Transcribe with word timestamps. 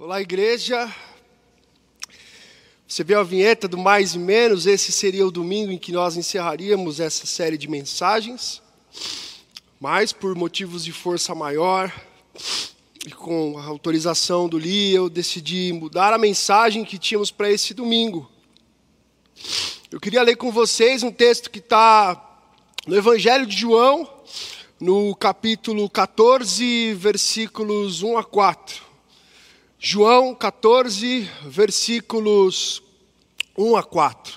Olá, 0.00 0.20
igreja. 0.20 0.94
Você 2.86 3.02
viu 3.02 3.18
a 3.18 3.24
vinheta 3.24 3.66
do 3.66 3.76
mais 3.76 4.14
e 4.14 4.18
menos? 4.20 4.64
Esse 4.64 4.92
seria 4.92 5.26
o 5.26 5.30
domingo 5.32 5.72
em 5.72 5.76
que 5.76 5.90
nós 5.90 6.16
encerraríamos 6.16 7.00
essa 7.00 7.26
série 7.26 7.58
de 7.58 7.66
mensagens. 7.66 8.62
Mas, 9.80 10.12
por 10.12 10.36
motivos 10.36 10.84
de 10.84 10.92
força 10.92 11.34
maior, 11.34 11.92
e 13.04 13.10
com 13.10 13.58
a 13.58 13.64
autorização 13.64 14.48
do 14.48 14.56
Li, 14.56 14.94
eu 14.94 15.10
decidi 15.10 15.72
mudar 15.72 16.12
a 16.12 16.18
mensagem 16.18 16.84
que 16.84 16.96
tínhamos 16.96 17.32
para 17.32 17.50
esse 17.50 17.74
domingo. 17.74 18.30
Eu 19.90 19.98
queria 19.98 20.22
ler 20.22 20.36
com 20.36 20.52
vocês 20.52 21.02
um 21.02 21.10
texto 21.10 21.50
que 21.50 21.58
está 21.58 22.40
no 22.86 22.94
Evangelho 22.94 23.46
de 23.46 23.56
João, 23.56 24.08
no 24.78 25.16
capítulo 25.16 25.90
14, 25.90 26.94
versículos 26.94 28.04
1 28.04 28.16
a 28.16 28.22
4. 28.22 28.87
João 29.80 30.34
14, 30.34 31.30
versículos 31.44 32.82
1 33.56 33.76
a 33.76 33.82
4. 33.84 34.36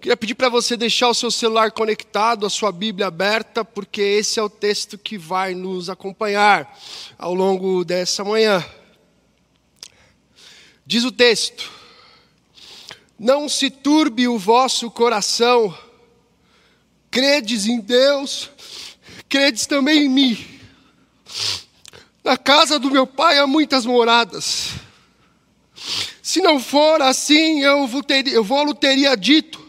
Queria 0.00 0.16
pedir 0.16 0.34
para 0.34 0.48
você 0.48 0.76
deixar 0.76 1.10
o 1.10 1.14
seu 1.14 1.30
celular 1.30 1.70
conectado, 1.70 2.44
a 2.44 2.50
sua 2.50 2.72
Bíblia 2.72 3.06
aberta, 3.06 3.64
porque 3.64 4.00
esse 4.00 4.40
é 4.40 4.42
o 4.42 4.50
texto 4.50 4.98
que 4.98 5.16
vai 5.16 5.54
nos 5.54 5.88
acompanhar 5.88 6.76
ao 7.16 7.32
longo 7.32 7.84
dessa 7.84 8.24
manhã. 8.24 8.66
Diz 10.84 11.04
o 11.04 11.12
texto: 11.12 11.70
Não 13.16 13.48
se 13.48 13.70
turbe 13.70 14.26
o 14.26 14.40
vosso 14.40 14.90
coração, 14.90 15.72
credes 17.12 17.66
em 17.66 17.78
Deus, 17.78 18.50
credes 19.28 19.66
também 19.66 20.06
em 20.06 20.08
mim. 20.08 20.60
Na 22.22 22.36
casa 22.36 22.78
do 22.78 22.90
meu 22.90 23.06
pai 23.06 23.38
há 23.38 23.46
muitas 23.46 23.84
moradas. 23.84 24.70
Se 26.22 26.40
não 26.40 26.60
for 26.60 27.02
assim, 27.02 27.62
eu 27.62 27.86
vou, 27.86 28.02
ter, 28.02 28.26
eu 28.28 28.44
vou 28.44 28.72
teria 28.74 29.16
dito, 29.16 29.60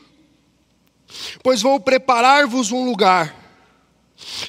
pois 1.41 1.61
vou 1.61 1.79
preparar-vos 1.79 2.71
um 2.71 2.85
lugar. 2.85 3.35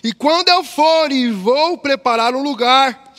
E 0.03 0.13
quando 0.13 0.49
eu 0.49 0.63
for 0.63 1.11
e 1.11 1.31
vou 1.31 1.79
preparar 1.79 2.35
um 2.35 2.43
lugar, 2.43 3.15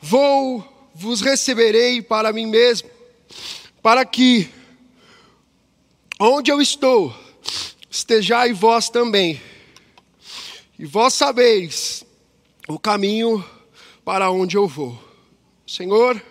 vou 0.00 0.72
vos 0.94 1.20
receberei 1.20 2.00
para 2.00 2.32
mim 2.32 2.46
mesmo, 2.46 2.88
para 3.82 4.04
que 4.04 4.48
onde 6.20 6.52
eu 6.52 6.60
estou, 6.62 7.14
estejai 7.90 8.52
vós 8.52 8.88
também. 8.88 9.42
E 10.78 10.86
vós 10.86 11.14
sabeis 11.14 12.04
o 12.68 12.78
caminho 12.78 13.44
para 14.04 14.30
onde 14.30 14.56
eu 14.56 14.68
vou. 14.68 14.98
Senhor, 15.66 16.22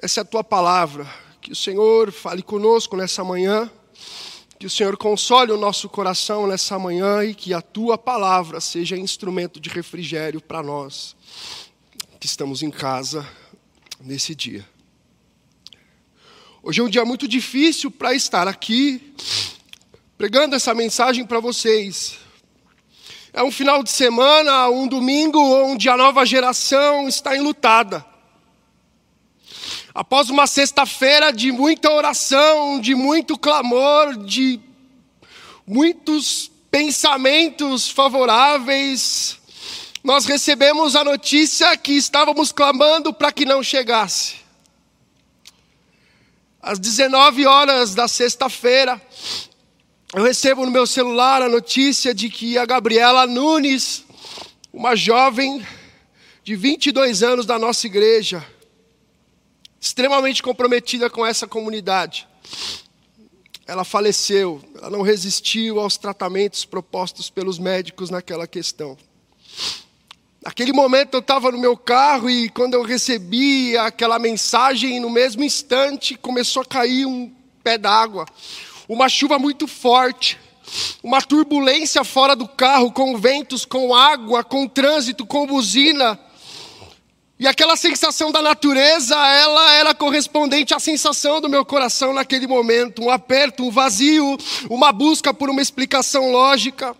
essa 0.00 0.20
é 0.20 0.22
a 0.22 0.24
tua 0.24 0.44
palavra. 0.44 1.06
Que 1.40 1.52
o 1.52 1.56
Senhor 1.56 2.12
fale 2.12 2.42
conosco 2.42 2.96
nessa 2.96 3.24
manhã. 3.24 3.70
Que 4.58 4.66
o 4.66 4.70
Senhor 4.70 4.96
console 4.96 5.52
o 5.52 5.56
nosso 5.56 5.88
coração 5.88 6.46
nessa 6.46 6.78
manhã 6.78 7.24
e 7.24 7.34
que 7.34 7.52
a 7.52 7.60
tua 7.60 7.98
palavra 7.98 8.60
seja 8.60 8.96
instrumento 8.96 9.60
de 9.60 9.68
refrigério 9.68 10.40
para 10.40 10.62
nós 10.62 11.16
que 12.24 12.26
estamos 12.26 12.62
em 12.62 12.70
casa 12.70 13.28
nesse 14.00 14.34
dia. 14.34 14.66
Hoje 16.62 16.80
é 16.80 16.82
um 16.82 16.88
dia 16.88 17.04
muito 17.04 17.28
difícil 17.28 17.90
para 17.90 18.14
estar 18.14 18.48
aqui 18.48 19.14
pregando 20.16 20.54
essa 20.56 20.72
mensagem 20.72 21.26
para 21.26 21.38
vocês. 21.38 22.23
É 23.36 23.42
um 23.42 23.50
final 23.50 23.82
de 23.82 23.90
semana, 23.90 24.68
um 24.68 24.86
domingo 24.86 25.40
onde 25.40 25.88
a 25.88 25.96
nova 25.96 26.24
geração 26.24 27.08
está 27.08 27.36
enlutada. 27.36 28.06
Após 29.92 30.30
uma 30.30 30.46
sexta-feira 30.46 31.32
de 31.32 31.50
muita 31.50 31.90
oração, 31.90 32.80
de 32.80 32.94
muito 32.94 33.36
clamor, 33.36 34.16
de 34.18 34.60
muitos 35.66 36.48
pensamentos 36.70 37.90
favoráveis, 37.90 39.36
nós 40.04 40.26
recebemos 40.26 40.94
a 40.94 41.02
notícia 41.02 41.76
que 41.76 41.94
estávamos 41.94 42.52
clamando 42.52 43.12
para 43.12 43.32
que 43.32 43.44
não 43.44 43.64
chegasse. 43.64 44.36
Às 46.62 46.78
19 46.78 47.46
horas 47.46 47.96
da 47.96 48.06
sexta-feira, 48.06 49.02
eu 50.14 50.22
recebo 50.22 50.64
no 50.64 50.70
meu 50.70 50.86
celular 50.86 51.42
a 51.42 51.48
notícia 51.48 52.14
de 52.14 52.28
que 52.30 52.56
a 52.56 52.64
Gabriela 52.64 53.26
Nunes, 53.26 54.04
uma 54.72 54.94
jovem 54.94 55.66
de 56.44 56.54
22 56.54 57.24
anos 57.24 57.44
da 57.44 57.58
nossa 57.58 57.88
igreja, 57.88 58.46
extremamente 59.80 60.40
comprometida 60.40 61.10
com 61.10 61.26
essa 61.26 61.48
comunidade, 61.48 62.28
ela 63.66 63.82
faleceu, 63.82 64.62
ela 64.76 64.88
não 64.88 65.02
resistiu 65.02 65.80
aos 65.80 65.96
tratamentos 65.96 66.64
propostos 66.64 67.28
pelos 67.28 67.58
médicos 67.58 68.08
naquela 68.08 68.46
questão. 68.46 68.96
Naquele 70.40 70.72
momento 70.72 71.14
eu 71.14 71.20
estava 71.20 71.50
no 71.50 71.58
meu 71.58 71.76
carro 71.76 72.30
e 72.30 72.48
quando 72.50 72.74
eu 72.74 72.82
recebi 72.82 73.76
aquela 73.76 74.20
mensagem, 74.20 75.00
no 75.00 75.10
mesmo 75.10 75.42
instante 75.42 76.14
começou 76.14 76.62
a 76.62 76.66
cair 76.66 77.04
um 77.04 77.34
pé 77.64 77.76
d'água 77.76 78.26
uma 78.88 79.08
chuva 79.08 79.38
muito 79.38 79.66
forte, 79.66 80.38
uma 81.02 81.20
turbulência 81.20 82.04
fora 82.04 82.34
do 82.34 82.48
carro, 82.48 82.92
com 82.92 83.16
ventos, 83.16 83.64
com 83.64 83.94
água, 83.94 84.42
com 84.42 84.66
trânsito, 84.66 85.26
com 85.26 85.46
buzina. 85.46 86.18
E 87.38 87.46
aquela 87.46 87.76
sensação 87.76 88.30
da 88.30 88.40
natureza, 88.40 89.14
ela 89.14 89.72
era 89.72 89.94
correspondente 89.94 90.72
à 90.72 90.78
sensação 90.78 91.40
do 91.40 91.48
meu 91.48 91.64
coração 91.64 92.12
naquele 92.12 92.46
momento, 92.46 93.02
um 93.02 93.10
aperto, 93.10 93.64
um 93.64 93.70
vazio, 93.70 94.38
uma 94.70 94.92
busca 94.92 95.34
por 95.34 95.50
uma 95.50 95.60
explicação 95.60 96.30
lógica. 96.30 96.94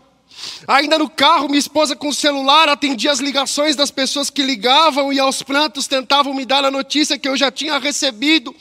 Ainda 0.67 0.99
no 0.99 1.09
carro, 1.09 1.47
minha 1.47 1.59
esposa 1.59 1.95
com 1.95 2.09
o 2.09 2.15
celular 2.15 2.69
atendia 2.69 3.13
as 3.13 3.21
ligações 3.21 3.77
das 3.77 3.91
pessoas 3.91 4.29
que 4.29 4.43
ligavam 4.43 5.13
e 5.13 5.21
aos 5.21 5.43
prantos 5.43 5.87
tentavam 5.87 6.35
me 6.35 6.45
dar 6.45 6.65
a 6.65 6.71
notícia 6.71 7.19
que 7.19 7.29
eu 7.29 7.37
já 7.37 7.51
tinha 7.51 7.79
recebido. 7.79 8.55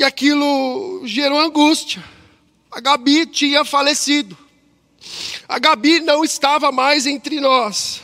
E 0.00 0.02
aquilo 0.02 1.02
gerou 1.04 1.38
angústia. 1.38 2.02
A 2.70 2.80
Gabi 2.80 3.26
tinha 3.26 3.66
falecido. 3.66 4.34
A 5.46 5.58
Gabi 5.58 6.00
não 6.00 6.24
estava 6.24 6.72
mais 6.72 7.04
entre 7.04 7.38
nós. 7.38 8.00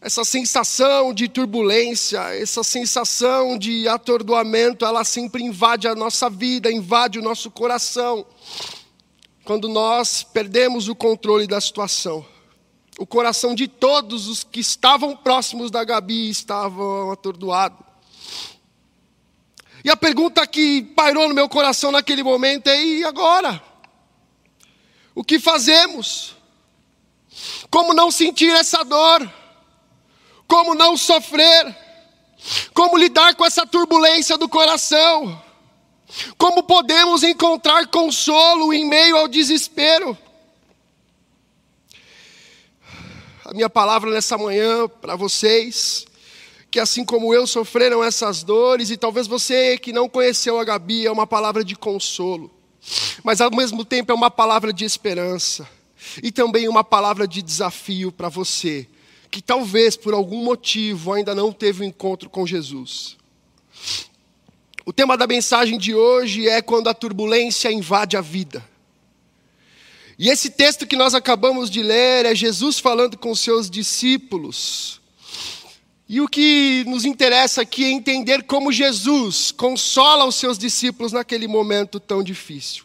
Essa 0.00 0.24
sensação 0.24 1.14
de 1.14 1.28
turbulência, 1.28 2.18
essa 2.34 2.64
sensação 2.64 3.56
de 3.56 3.86
atordoamento, 3.86 4.84
ela 4.84 5.04
sempre 5.04 5.44
invade 5.44 5.86
a 5.86 5.94
nossa 5.94 6.28
vida, 6.28 6.68
invade 6.68 7.20
o 7.20 7.22
nosso 7.22 7.52
coração. 7.52 8.26
Quando 9.44 9.68
nós 9.68 10.24
perdemos 10.24 10.88
o 10.88 10.96
controle 10.96 11.46
da 11.46 11.60
situação. 11.60 12.26
O 12.98 13.06
coração 13.06 13.54
de 13.54 13.68
todos 13.68 14.26
os 14.26 14.42
que 14.42 14.58
estavam 14.58 15.16
próximos 15.16 15.70
da 15.70 15.84
Gabi 15.84 16.28
estavam 16.28 17.12
atordoados. 17.12 17.91
E 19.84 19.90
a 19.90 19.96
pergunta 19.96 20.46
que 20.46 20.82
pairou 20.82 21.28
no 21.28 21.34
meu 21.34 21.48
coração 21.48 21.90
naquele 21.90 22.22
momento 22.22 22.68
é: 22.68 22.84
e 22.84 23.04
agora? 23.04 23.62
O 25.14 25.24
que 25.24 25.38
fazemos? 25.38 26.36
Como 27.70 27.92
não 27.92 28.10
sentir 28.10 28.50
essa 28.54 28.84
dor? 28.84 29.30
Como 30.46 30.74
não 30.74 30.96
sofrer? 30.96 31.76
Como 32.74 32.96
lidar 32.96 33.34
com 33.34 33.44
essa 33.44 33.66
turbulência 33.66 34.36
do 34.36 34.48
coração? 34.48 35.42
Como 36.36 36.62
podemos 36.62 37.22
encontrar 37.22 37.86
consolo 37.86 38.72
em 38.72 38.86
meio 38.86 39.16
ao 39.16 39.28
desespero? 39.28 40.16
A 43.44 43.52
minha 43.52 43.70
palavra 43.70 44.10
nessa 44.10 44.36
manhã 44.38 44.88
para 44.88 45.16
vocês 45.16 46.06
que 46.72 46.80
assim 46.80 47.04
como 47.04 47.34
eu 47.34 47.46
sofreram 47.46 48.02
essas 48.02 48.42
dores, 48.42 48.88
e 48.90 48.96
talvez 48.96 49.26
você 49.26 49.76
que 49.76 49.92
não 49.92 50.08
conheceu 50.08 50.58
a 50.58 50.64
Gabi, 50.64 51.06
é 51.06 51.12
uma 51.12 51.26
palavra 51.26 51.62
de 51.62 51.76
consolo, 51.76 52.50
mas 53.22 53.42
ao 53.42 53.50
mesmo 53.50 53.84
tempo 53.84 54.10
é 54.10 54.14
uma 54.14 54.30
palavra 54.30 54.72
de 54.72 54.82
esperança, 54.82 55.68
e 56.22 56.32
também 56.32 56.66
uma 56.66 56.82
palavra 56.82 57.28
de 57.28 57.42
desafio 57.42 58.10
para 58.10 58.30
você, 58.30 58.88
que 59.30 59.42
talvez 59.42 59.98
por 59.98 60.14
algum 60.14 60.42
motivo 60.42 61.12
ainda 61.12 61.34
não 61.34 61.52
teve 61.52 61.84
um 61.84 61.88
encontro 61.88 62.30
com 62.30 62.46
Jesus. 62.46 63.18
O 64.86 64.94
tema 64.94 65.14
da 65.14 65.26
mensagem 65.26 65.76
de 65.76 65.94
hoje 65.94 66.48
é 66.48 66.62
quando 66.62 66.88
a 66.88 66.94
turbulência 66.94 67.70
invade 67.70 68.16
a 68.16 68.22
vida. 68.22 68.66
E 70.18 70.30
esse 70.30 70.48
texto 70.48 70.86
que 70.86 70.96
nós 70.96 71.14
acabamos 71.14 71.68
de 71.68 71.82
ler 71.82 72.24
é 72.24 72.34
Jesus 72.34 72.78
falando 72.78 73.18
com 73.18 73.34
seus 73.34 73.68
discípulos 73.68 75.01
e 76.12 76.20
o 76.20 76.28
que 76.28 76.84
nos 76.86 77.06
interessa 77.06 77.62
aqui 77.62 77.86
é 77.86 77.90
entender 77.90 78.42
como 78.42 78.70
Jesus 78.70 79.50
consola 79.50 80.26
os 80.26 80.34
seus 80.34 80.58
discípulos 80.58 81.10
naquele 81.10 81.48
momento 81.48 81.98
tão 81.98 82.22
difícil. 82.22 82.84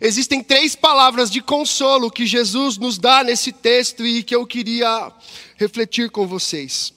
Existem 0.00 0.42
três 0.42 0.74
palavras 0.74 1.30
de 1.30 1.42
consolo 1.42 2.10
que 2.10 2.24
Jesus 2.24 2.78
nos 2.78 2.96
dá 2.96 3.22
nesse 3.22 3.52
texto 3.52 4.06
e 4.06 4.22
que 4.22 4.34
eu 4.34 4.46
queria 4.46 5.12
refletir 5.56 6.08
com 6.08 6.26
vocês. 6.26 6.94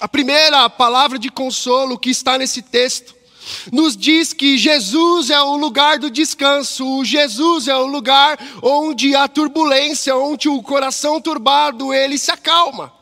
A 0.00 0.08
primeira 0.08 0.70
palavra 0.70 1.18
de 1.18 1.28
consolo 1.28 1.98
que 1.98 2.08
está 2.08 2.38
nesse 2.38 2.62
texto 2.62 3.14
nos 3.70 3.94
diz 3.94 4.32
que 4.32 4.56
Jesus 4.56 5.28
é 5.28 5.42
o 5.42 5.58
lugar 5.58 5.98
do 5.98 6.10
descanso, 6.10 7.04
Jesus 7.04 7.68
é 7.68 7.76
o 7.76 7.86
lugar 7.86 8.38
onde 8.62 9.14
a 9.14 9.28
turbulência, 9.28 10.16
onde 10.16 10.48
o 10.48 10.62
coração 10.62 11.20
turbado, 11.20 11.92
ele 11.92 12.16
se 12.16 12.30
acalma. 12.30 12.99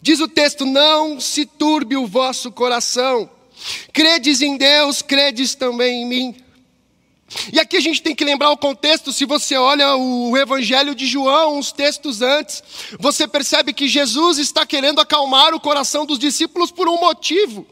Diz 0.00 0.20
o 0.20 0.28
texto: 0.28 0.64
Não 0.64 1.20
se 1.20 1.44
turbe 1.46 1.96
o 1.96 2.06
vosso 2.06 2.50
coração, 2.52 3.30
credes 3.92 4.40
em 4.40 4.56
Deus, 4.56 5.02
credes 5.02 5.54
também 5.54 6.02
em 6.02 6.06
mim. 6.06 6.36
E 7.52 7.60
aqui 7.60 7.76
a 7.76 7.80
gente 7.80 8.00
tem 8.00 8.14
que 8.14 8.24
lembrar 8.24 8.50
o 8.50 8.56
contexto, 8.56 9.12
se 9.12 9.26
você 9.26 9.54
olha 9.56 9.94
o 9.96 10.34
Evangelho 10.36 10.94
de 10.94 11.06
João, 11.06 11.58
uns 11.58 11.70
textos 11.70 12.22
antes, 12.22 12.62
você 12.98 13.28
percebe 13.28 13.74
que 13.74 13.86
Jesus 13.86 14.38
está 14.38 14.64
querendo 14.64 14.98
acalmar 14.98 15.52
o 15.52 15.60
coração 15.60 16.06
dos 16.06 16.18
discípulos 16.18 16.70
por 16.70 16.88
um 16.88 16.98
motivo. 16.98 17.66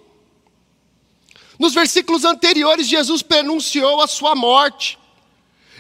Nos 1.58 1.72
versículos 1.72 2.25
anteriores, 2.26 2.87
Jesus 2.87 3.22
pronunciou 3.22 4.02
a 4.02 4.06
sua 4.06 4.34
morte 4.34 4.99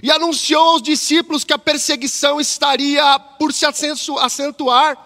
e 0.02 0.10
anunciou 0.10 0.70
aos 0.70 0.82
discípulos 0.82 1.44
que 1.44 1.52
a 1.52 1.58
perseguição 1.58 2.40
estaria 2.40 3.18
por 3.38 3.52
se 3.52 3.66
acentuar. 3.66 5.05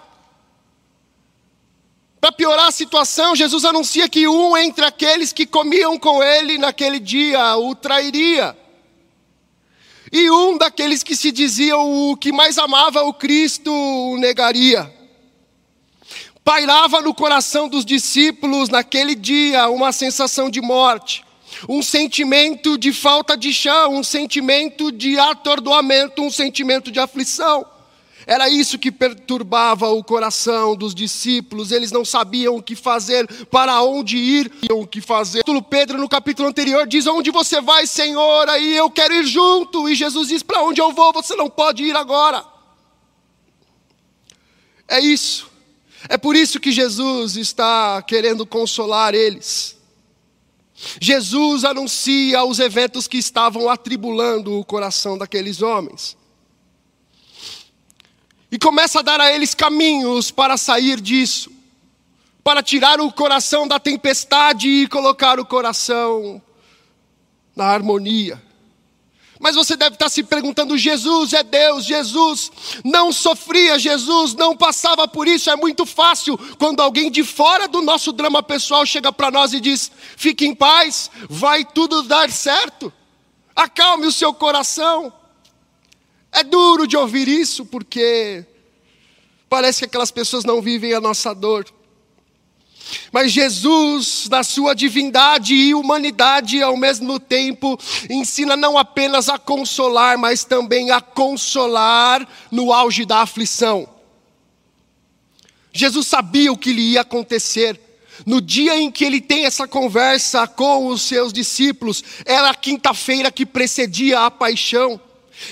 Para 2.20 2.32
piorar 2.32 2.68
a 2.68 2.72
situação, 2.72 3.34
Jesus 3.34 3.64
anuncia 3.64 4.06
que 4.06 4.28
um 4.28 4.54
entre 4.54 4.84
aqueles 4.84 5.32
que 5.32 5.46
comiam 5.46 5.98
com 5.98 6.22
ele 6.22 6.58
naquele 6.58 7.00
dia 7.00 7.56
o 7.56 7.74
trairia. 7.74 8.54
E 10.12 10.30
um 10.30 10.58
daqueles 10.58 11.02
que 11.02 11.16
se 11.16 11.32
diziam 11.32 12.10
o 12.10 12.16
que 12.16 12.30
mais 12.30 12.58
amava 12.58 13.02
o 13.04 13.14
Cristo 13.14 13.72
o 13.72 14.18
negaria. 14.18 14.92
Pairava 16.44 17.00
no 17.00 17.14
coração 17.14 17.68
dos 17.68 17.86
discípulos 17.86 18.68
naquele 18.68 19.14
dia 19.14 19.70
uma 19.70 19.90
sensação 19.90 20.50
de 20.50 20.60
morte, 20.60 21.24
um 21.68 21.82
sentimento 21.82 22.76
de 22.76 22.92
falta 22.92 23.34
de 23.34 23.52
chão, 23.52 23.94
um 23.94 24.02
sentimento 24.02 24.92
de 24.92 25.18
atordoamento, 25.18 26.22
um 26.22 26.30
sentimento 26.30 26.90
de 26.90 26.98
aflição. 26.98 27.64
Era 28.30 28.48
isso 28.48 28.78
que 28.78 28.92
perturbava 28.92 29.88
o 29.88 30.04
coração 30.04 30.76
dos 30.76 30.94
discípulos, 30.94 31.72
eles 31.72 31.90
não 31.90 32.04
sabiam 32.04 32.54
o 32.54 32.62
que 32.62 32.76
fazer, 32.76 33.26
para 33.46 33.82
onde 33.82 34.16
ir, 34.16 34.52
o 34.70 34.86
que 34.86 35.00
fazer. 35.00 35.42
Pedro, 35.68 35.98
no 35.98 36.08
capítulo 36.08 36.48
anterior, 36.48 36.86
diz: 36.86 37.08
Onde 37.08 37.32
você 37.32 37.60
vai, 37.60 37.88
Senhor? 37.88 38.48
Aí 38.48 38.76
eu 38.76 38.88
quero 38.88 39.12
ir 39.14 39.26
junto. 39.26 39.88
E 39.88 39.96
Jesus 39.96 40.28
diz: 40.28 40.44
Para 40.44 40.62
onde 40.62 40.80
eu 40.80 40.92
vou, 40.92 41.12
você 41.12 41.34
não 41.34 41.50
pode 41.50 41.82
ir 41.82 41.96
agora. 41.96 42.44
É 44.86 45.00
isso. 45.00 45.50
É 46.08 46.16
por 46.16 46.36
isso 46.36 46.60
que 46.60 46.70
Jesus 46.70 47.36
está 47.36 48.00
querendo 48.00 48.46
consolar 48.46 49.12
eles. 49.12 49.76
Jesus 51.00 51.64
anuncia 51.64 52.44
os 52.44 52.60
eventos 52.60 53.08
que 53.08 53.18
estavam 53.18 53.68
atribulando 53.68 54.56
o 54.56 54.64
coração 54.64 55.18
daqueles 55.18 55.62
homens. 55.62 56.19
E 58.50 58.58
começa 58.58 58.98
a 58.98 59.02
dar 59.02 59.20
a 59.20 59.32
eles 59.32 59.54
caminhos 59.54 60.30
para 60.30 60.56
sair 60.56 61.00
disso, 61.00 61.50
para 62.42 62.62
tirar 62.62 63.00
o 63.00 63.12
coração 63.12 63.68
da 63.68 63.78
tempestade 63.78 64.68
e 64.68 64.88
colocar 64.88 65.38
o 65.38 65.46
coração 65.46 66.42
na 67.54 67.66
harmonia. 67.66 68.42
Mas 69.40 69.54
você 69.54 69.74
deve 69.74 69.94
estar 69.94 70.10
se 70.10 70.22
perguntando: 70.22 70.76
Jesus 70.76 71.32
é 71.32 71.42
Deus, 71.42 71.86
Jesus 71.86 72.52
não 72.84 73.10
sofria, 73.10 73.78
Jesus 73.78 74.34
não 74.34 74.54
passava 74.54 75.08
por 75.08 75.26
isso. 75.26 75.48
É 75.48 75.56
muito 75.56 75.86
fácil 75.86 76.36
quando 76.58 76.80
alguém 76.80 77.10
de 77.10 77.24
fora 77.24 77.66
do 77.66 77.80
nosso 77.80 78.12
drama 78.12 78.42
pessoal 78.42 78.84
chega 78.84 79.10
para 79.10 79.30
nós 79.30 79.54
e 79.54 79.60
diz: 79.60 79.90
fique 80.14 80.44
em 80.44 80.54
paz, 80.54 81.10
vai 81.28 81.64
tudo 81.64 82.02
dar 82.02 82.30
certo, 82.30 82.92
acalme 83.56 84.06
o 84.06 84.12
seu 84.12 84.34
coração. 84.34 85.10
É 86.32 86.44
duro 86.44 86.86
de 86.86 86.96
ouvir 86.96 87.28
isso 87.28 87.64
porque 87.64 88.44
parece 89.48 89.80
que 89.80 89.86
aquelas 89.86 90.10
pessoas 90.10 90.44
não 90.44 90.62
vivem 90.62 90.94
a 90.94 91.00
nossa 91.00 91.34
dor. 91.34 91.66
Mas 93.12 93.32
Jesus, 93.32 94.28
na 94.30 94.42
sua 94.42 94.74
divindade 94.74 95.54
e 95.54 95.74
humanidade 95.74 96.62
ao 96.62 96.76
mesmo 96.76 97.18
tempo, 97.18 97.78
ensina 98.08 98.56
não 98.56 98.78
apenas 98.78 99.28
a 99.28 99.38
consolar, 99.38 100.18
mas 100.18 100.44
também 100.44 100.90
a 100.90 101.00
consolar 101.00 102.26
no 102.50 102.72
auge 102.72 103.04
da 103.04 103.22
aflição. 103.22 103.88
Jesus 105.72 106.06
sabia 106.06 106.52
o 106.52 106.58
que 106.58 106.72
lhe 106.72 106.92
ia 106.92 107.02
acontecer. 107.02 107.80
No 108.26 108.40
dia 108.40 108.76
em 108.78 108.90
que 108.90 109.04
ele 109.04 109.20
tem 109.20 109.46
essa 109.46 109.66
conversa 109.66 110.46
com 110.46 110.88
os 110.88 111.02
seus 111.02 111.32
discípulos, 111.32 112.02
era 112.24 112.50
a 112.50 112.54
quinta-feira 112.54 113.30
que 113.30 113.46
precedia 113.46 114.26
a 114.26 114.30
paixão. 114.30 115.00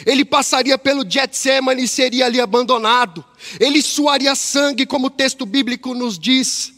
Ele 0.05 0.25
passaria 0.25 0.77
pelo 0.79 1.09
Getsemane 1.09 1.85
e 1.85 1.89
seria 1.89 2.27
ali 2.27 2.41
abandonado. 2.41 3.25
Ele 3.59 3.81
suaria 3.83 4.35
sangue, 4.35 4.87
como 4.87 5.07
o 5.07 5.11
texto 5.11 5.47
bíblico 5.47 5.95
nos 5.95 6.19
diz. 6.19 6.73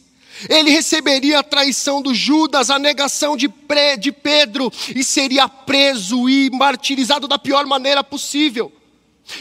Ele 0.48 0.70
receberia 0.70 1.40
a 1.40 1.42
traição 1.42 2.00
do 2.00 2.14
Judas, 2.14 2.70
a 2.70 2.78
negação 2.78 3.36
de, 3.36 3.50
de 3.98 4.12
Pedro, 4.12 4.72
e 4.94 5.04
seria 5.04 5.48
preso 5.48 6.28
e 6.28 6.50
martirizado 6.50 7.28
da 7.28 7.38
pior 7.38 7.66
maneira 7.66 8.02
possível. 8.02 8.72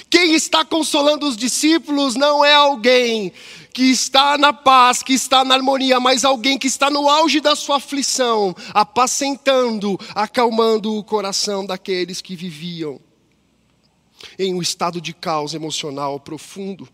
Quem 0.10 0.36
está 0.36 0.66
consolando 0.66 1.28
os 1.28 1.38
discípulos 1.38 2.16
não 2.16 2.44
é 2.44 2.54
alguém 2.54 3.32
que 3.74 3.84
está 3.84 4.38
na 4.38 4.52
paz, 4.52 5.02
que 5.02 5.14
está 5.14 5.46
na 5.46 5.56
harmonia, 5.56 6.00
mas 6.00 6.26
alguém 6.26 6.58
que 6.58 6.68
está 6.68 6.90
no 6.90 7.08
auge 7.08 7.40
da 7.40 7.56
sua 7.56 7.78
aflição, 7.78 8.56
apacentando, 8.74 9.98
acalmando 10.14 10.94
o 10.96 11.04
coração 11.04 11.66
daqueles 11.66 12.22
que 12.22 12.36
viviam 12.36 13.00
em 14.38 14.54
um 14.54 14.62
estado 14.62 15.00
de 15.02 15.14
caos 15.14 15.54
emocional 15.54 16.20
profundo. 16.20 16.88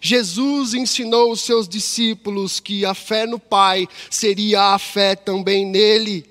Jesus 0.00 0.74
ensinou 0.74 1.32
os 1.32 1.40
seus 1.40 1.68
discípulos 1.68 2.60
que 2.60 2.84
a 2.84 2.94
fé 2.94 3.26
no 3.26 3.38
Pai 3.38 3.88
seria 4.10 4.74
a 4.74 4.78
fé 4.78 5.14
também 5.16 5.66
nele. 5.66 6.28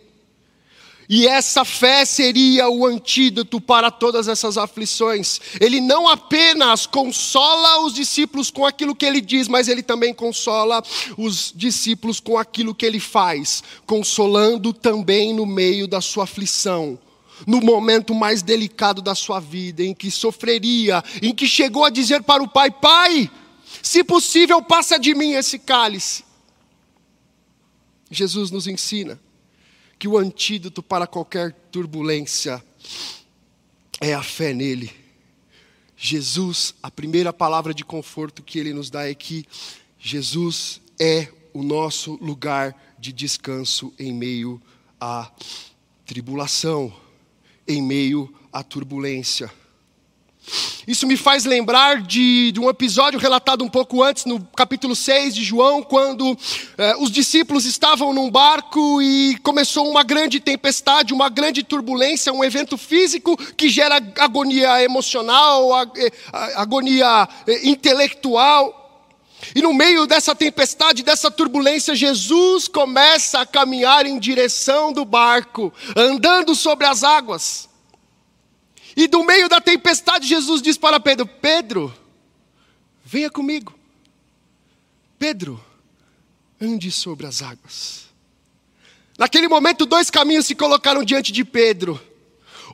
E 1.12 1.25
essa 1.25 1.66
fé 1.66 2.06
seria 2.06 2.69
o 2.69 2.86
antídoto 2.86 3.60
para 3.60 3.90
todas 3.90 4.28
essas 4.28 4.60
aflições. 4.60 5.42
Ele 5.60 5.81
não 5.81 6.07
apenas 6.07 6.86
consola 6.86 7.84
os 7.84 7.95
discípulos 7.95 8.52
com 8.52 8.63
aquilo 8.63 8.94
que 8.94 9.07
ele 9.07 9.19
diz, 9.19 9.48
mas 9.48 9.68
ele 9.68 9.81
também 9.81 10.13
consola 10.13 10.83
os 11.18 11.52
discípulos 11.56 12.19
com 12.19 12.38
aquilo 12.38 12.76
que 12.76 12.85
ele 12.85 13.00
faz, 13.00 13.64
consolando 13.88 14.71
também 14.71 15.33
no 15.33 15.47
meio 15.47 15.88
da 15.88 16.00
sua 16.00 16.26
aflição 16.26 17.00
no 17.46 17.62
momento 17.62 18.14
mais 18.14 18.42
delicado 18.42 19.02
da 19.02 19.16
sua 19.16 19.40
vida, 19.40 19.84
em 19.84 19.94
que 19.94 20.12
sofreria, 20.12 21.04
em 21.22 21.34
que 21.34 21.48
chegou 21.48 21.84
a 21.84 21.90
dizer 21.90 22.24
para 22.24 22.44
o 22.44 22.48
pai: 22.48 22.72
Pai, 22.72 23.30
se 23.81 24.04
possível, 24.04 24.62
passa 24.62 24.98
de 24.98 25.14
mim 25.14 25.31
esse 25.31 25.60
cálice. 25.60 26.24
Jesus 28.12 28.50
nos 28.52 28.68
ensina 28.68 29.19
que 29.98 30.08
o 30.08 30.18
antídoto 30.18 30.81
para 30.81 31.06
qualquer 31.06 31.52
turbulência 31.72 32.64
é 34.02 34.14
a 34.14 34.24
fé 34.24 34.54
nele. 34.54 34.92
Jesus, 35.96 36.74
a 36.81 36.90
primeira 36.90 37.34
palavra 37.34 37.74
de 37.74 37.84
conforto 37.84 38.42
que 38.42 38.58
ele 38.58 38.74
nos 38.74 38.90
dá 38.90 39.08
é 39.08 39.14
que 39.14 39.46
Jesus 40.00 40.81
é 40.98 41.28
o 41.54 41.62
nosso 41.62 42.18
lugar 42.22 42.76
de 42.98 43.12
descanso 43.12 43.94
em 44.00 44.14
meio 44.14 44.62
à 45.00 45.30
tribulação 46.06 46.94
em 47.69 47.81
meio 47.81 48.33
à 48.52 48.64
turbulência. 48.64 49.49
Isso 50.88 51.06
me 51.06 51.16
faz 51.16 51.45
lembrar 51.45 52.02
de, 52.02 52.52
de, 52.52 52.59
um 52.59 52.68
episódio 52.68 53.19
relatado 53.19 53.64
um 53.64 53.69
pouco 53.69 54.02
antes, 54.02 54.26
no 54.26 54.44
capítulo 54.56 54.95
6 54.95 55.35
de 55.35 55.44
João, 55.44 55.83
quando 55.83 56.35
eh, 56.76 56.95
os 56.97 57.11
discípulos 57.11 57.66
estavam 57.66 58.11
num 58.11 58.31
barco 58.31 58.99
e 58.99 59.38
começou 59.44 59.88
uma 59.88 60.04
grande 60.04 60.40
tempestade, 60.40 61.14
uma 61.14 61.30
grande 61.30 61.61
turbulência, 61.61 62.33
um 62.33 62.44
evento 62.44 62.76
físico 62.76 63.38
que 63.54 63.69
gera 63.69 63.97
agonia 64.18 64.83
emocional, 64.83 65.69
eh, 65.95 66.11
agonia 66.56 67.30
eh, 67.45 67.69
intelectual. 67.69 68.79
E 69.56 69.62
no 69.62 69.74
meio 69.74 70.06
dessa 70.06 70.36
tempestade, 70.36 71.04
dessa 71.04 71.31
turbulência, 71.31 71.96
Jesus 71.96 72.68
começa 72.68 73.42
a 73.42 73.46
caminhar 73.46 74.06
em 74.06 74.19
direção 74.19 74.92
do 74.92 75.06
barco, 75.06 75.74
andando 75.96 76.54
sobre 76.54 76.86
as 76.86 77.04
águas. 77.04 77.69
E 78.96 79.08
do 79.08 79.24
meio 79.24 79.48
da 79.48 79.62
tempestade, 79.62 80.28
Jesus 80.28 80.62
diz 80.62 80.78
para 80.78 81.00
Pedro: 81.00 81.26
Pedro, 81.26 81.94
venha 83.04 83.30
comigo. 83.30 83.74
Pedro, 85.18 85.64
ande 86.60 86.92
sobre 86.92 87.26
as 87.26 87.42
águas. 87.42 88.10
Naquele 89.18 89.48
momento, 89.48 89.86
dois 89.86 90.10
caminhos 90.10 90.46
se 90.46 90.56
colocaram 90.56 91.04
diante 91.04 91.31
de 91.31 91.44
Pedro. 91.44 92.00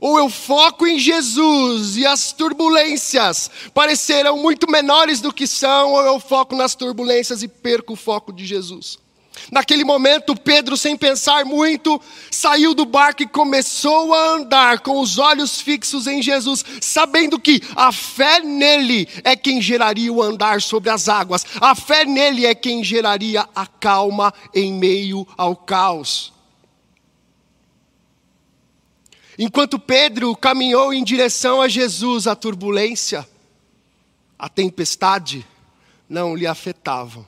Ou 0.01 0.17
eu 0.17 0.29
foco 0.29 0.85
em 0.85 0.99
Jesus 0.99 1.97
e 1.97 2.05
as 2.05 2.31
turbulências 2.31 3.49
parecerão 3.73 4.37
muito 4.37 4.69
menores 4.69 5.21
do 5.21 5.33
que 5.33 5.47
são, 5.47 5.93
ou 5.93 6.01
eu 6.01 6.19
foco 6.19 6.55
nas 6.55 6.75
turbulências 6.75 7.43
e 7.43 7.47
perco 7.47 7.93
o 7.93 7.97
foco 7.97 8.31
de 8.33 8.45
Jesus. 8.45 8.97
Naquele 9.51 9.83
momento, 9.83 10.35
Pedro, 10.35 10.75
sem 10.75 10.97
pensar 10.97 11.45
muito, 11.45 12.01
saiu 12.31 12.73
do 12.73 12.85
barco 12.85 13.23
e 13.23 13.27
começou 13.27 14.13
a 14.13 14.29
andar 14.35 14.79
com 14.79 14.99
os 14.99 15.17
olhos 15.17 15.61
fixos 15.61 16.07
em 16.07 16.21
Jesus, 16.21 16.63
sabendo 16.81 17.39
que 17.39 17.61
a 17.75 17.91
fé 17.91 18.39
nele 18.39 19.07
é 19.23 19.35
quem 19.35 19.61
geraria 19.61 20.11
o 20.11 20.21
andar 20.21 20.61
sobre 20.61 20.89
as 20.89 21.07
águas, 21.07 21.45
a 21.61 21.75
fé 21.75 22.05
nele 22.05 22.45
é 22.45 22.55
quem 22.55 22.83
geraria 22.83 23.47
a 23.55 23.67
calma 23.67 24.33
em 24.53 24.73
meio 24.73 25.27
ao 25.37 25.55
caos. 25.55 26.34
Enquanto 29.37 29.77
Pedro 29.77 30.35
caminhou 30.35 30.93
em 30.93 31.03
direção 31.03 31.61
a 31.61 31.67
Jesus, 31.67 32.27
a 32.27 32.35
turbulência, 32.35 33.27
a 34.37 34.47
tempestade 34.47 35.45
não 36.07 36.35
lhe 36.35 36.47
afetavam. 36.47 37.25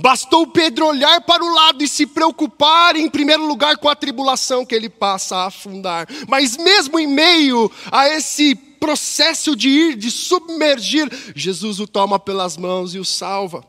Bastou 0.00 0.46
Pedro 0.46 0.86
olhar 0.86 1.20
para 1.20 1.44
o 1.44 1.52
lado 1.52 1.82
e 1.84 1.88
se 1.88 2.06
preocupar, 2.06 2.96
em 2.96 3.08
primeiro 3.10 3.46
lugar, 3.46 3.76
com 3.76 3.88
a 3.88 3.94
tribulação 3.94 4.64
que 4.64 4.74
ele 4.74 4.88
passa 4.88 5.36
a 5.36 5.46
afundar. 5.46 6.06
Mas, 6.26 6.56
mesmo 6.56 6.98
em 6.98 7.06
meio 7.06 7.70
a 7.92 8.08
esse 8.08 8.54
processo 8.54 9.54
de 9.54 9.68
ir, 9.68 9.96
de 9.96 10.10
submergir, 10.10 11.08
Jesus 11.34 11.78
o 11.78 11.86
toma 11.86 12.18
pelas 12.18 12.56
mãos 12.56 12.94
e 12.94 12.98
o 12.98 13.04
salva. 13.04 13.64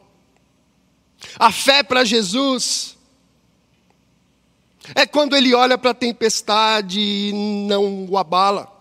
A 1.37 1.51
fé 1.51 1.83
para 1.83 2.05
Jesus 2.05 2.96
é 4.95 5.05
quando 5.05 5.35
ele 5.35 5.53
olha 5.53 5.77
para 5.77 5.91
a 5.91 5.95
tempestade 5.95 6.99
e 6.99 7.33
não 7.67 8.05
o 8.09 8.17
abala. 8.17 8.71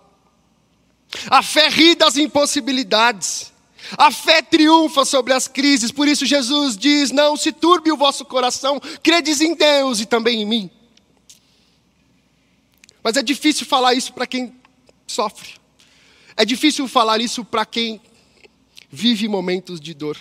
A 1.29 1.43
fé 1.43 1.69
ri 1.69 1.95
das 1.95 2.17
impossibilidades. 2.17 3.53
A 3.97 4.11
fé 4.11 4.43
triunfa 4.43 5.05
sobre 5.05 5.33
as 5.33 5.47
crises, 5.47 5.93
por 5.93 6.09
isso 6.09 6.27
Jesus 6.27 6.77
diz: 6.77 7.13
Não 7.13 7.37
se 7.37 7.53
turbe 7.53 7.93
o 7.93 7.97
vosso 7.97 8.25
coração, 8.25 8.81
credes 9.03 9.41
em 9.41 9.55
Deus 9.55 10.01
e 10.01 10.07
também 10.07 10.43
em 10.43 10.47
mim. 10.47 10.71
Mas 13.03 13.17
é 13.17 13.23
difícil 13.23 13.65
falar 13.65 13.95
isso 13.95 14.13
para 14.13 14.27
quem 14.27 14.53
sofre, 15.07 15.51
é 16.37 16.45
difícil 16.45 16.89
falar 16.89 17.21
isso 17.21 17.45
para 17.45 17.65
quem 17.65 18.01
vive 18.91 19.29
momentos 19.29 19.79
de 19.79 19.95
dor. 19.95 20.17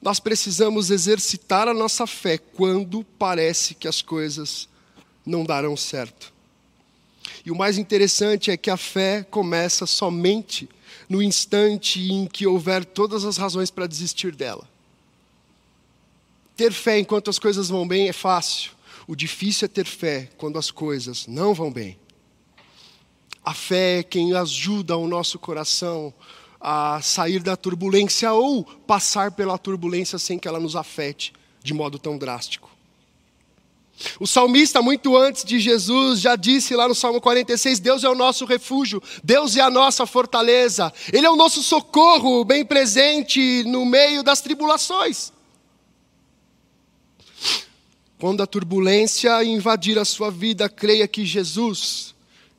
Nós 0.00 0.20
precisamos 0.20 0.90
exercitar 0.90 1.68
a 1.68 1.74
nossa 1.74 2.06
fé 2.06 2.38
quando 2.38 3.04
parece 3.18 3.74
que 3.74 3.88
as 3.88 4.02
coisas 4.02 4.68
não 5.24 5.44
darão 5.44 5.76
certo. 5.76 6.32
E 7.44 7.50
o 7.50 7.56
mais 7.56 7.78
interessante 7.78 8.50
é 8.50 8.56
que 8.56 8.70
a 8.70 8.76
fé 8.76 9.22
começa 9.22 9.86
somente 9.86 10.68
no 11.08 11.22
instante 11.22 12.00
em 12.00 12.26
que 12.26 12.46
houver 12.46 12.84
todas 12.84 13.24
as 13.24 13.36
razões 13.36 13.70
para 13.70 13.86
desistir 13.86 14.34
dela. 14.34 14.68
Ter 16.56 16.72
fé 16.72 16.98
enquanto 16.98 17.28
as 17.28 17.38
coisas 17.38 17.68
vão 17.68 17.86
bem 17.86 18.08
é 18.08 18.12
fácil. 18.12 18.72
O 19.06 19.14
difícil 19.14 19.66
é 19.66 19.68
ter 19.68 19.86
fé 19.86 20.28
quando 20.36 20.58
as 20.58 20.70
coisas 20.70 21.26
não 21.26 21.54
vão 21.54 21.70
bem. 21.72 21.98
A 23.44 23.54
fé 23.54 23.98
é 23.98 24.02
quem 24.02 24.34
ajuda 24.34 24.96
o 24.96 25.06
nosso 25.06 25.38
coração 25.38 26.12
a 26.68 27.00
sair 27.00 27.44
da 27.44 27.56
turbulência 27.56 28.32
ou 28.32 28.64
passar 28.64 29.30
pela 29.30 29.56
turbulência 29.56 30.18
sem 30.18 30.36
que 30.36 30.48
ela 30.48 30.58
nos 30.58 30.74
afete 30.74 31.32
de 31.62 31.72
modo 31.72 31.96
tão 31.96 32.18
drástico. 32.18 32.68
O 34.18 34.26
salmista, 34.26 34.82
muito 34.82 35.16
antes 35.16 35.44
de 35.44 35.60
Jesus, 35.60 36.20
já 36.20 36.34
disse 36.34 36.74
lá 36.74 36.88
no 36.88 36.94
Salmo 36.94 37.20
46: 37.20 37.78
Deus 37.78 38.02
é 38.02 38.08
o 38.08 38.16
nosso 38.16 38.44
refúgio, 38.44 39.00
Deus 39.22 39.56
é 39.56 39.60
a 39.60 39.70
nossa 39.70 40.04
fortaleza, 40.06 40.92
Ele 41.12 41.24
é 41.24 41.30
o 41.30 41.36
nosso 41.36 41.62
socorro 41.62 42.44
bem 42.44 42.64
presente 42.64 43.62
no 43.62 43.86
meio 43.86 44.24
das 44.24 44.40
tribulações. 44.40 45.32
Quando 48.18 48.42
a 48.42 48.46
turbulência 48.46 49.44
invadir 49.44 50.00
a 50.00 50.04
sua 50.04 50.32
vida, 50.32 50.68
creia 50.68 51.06
que 51.06 51.24
Jesus 51.24 52.12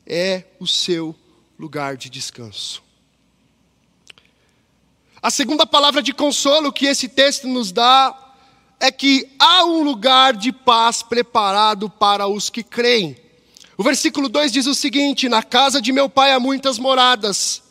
é 0.05 0.45
o 0.61 0.65
seu 0.65 1.13
lugar 1.59 1.97
de 1.97 2.09
descanso. 2.09 2.86
A 5.21 5.31
segunda 5.31 5.65
palavra 5.65 6.03
de 6.03 6.13
consolo 6.13 6.71
que 6.71 6.85
esse 6.85 7.07
texto 7.07 7.47
nos 7.47 7.71
dá 7.71 8.15
é 8.79 8.91
que 8.91 9.27
há 9.39 9.65
um 9.65 9.81
lugar 9.81 10.35
de 10.35 10.51
paz 10.51 11.01
preparado 11.01 11.89
para 11.89 12.27
os 12.27 12.51
que 12.51 12.61
creem. 12.61 13.17
O 13.75 13.83
versículo 13.83 14.29
2 14.29 14.51
diz 14.51 14.67
o 14.67 14.75
seguinte: 14.75 15.27
Na 15.27 15.41
casa 15.41 15.81
de 15.81 15.91
meu 15.91 16.07
pai 16.07 16.33
há 16.33 16.39
muitas 16.39 16.77
moradas. 16.77 17.63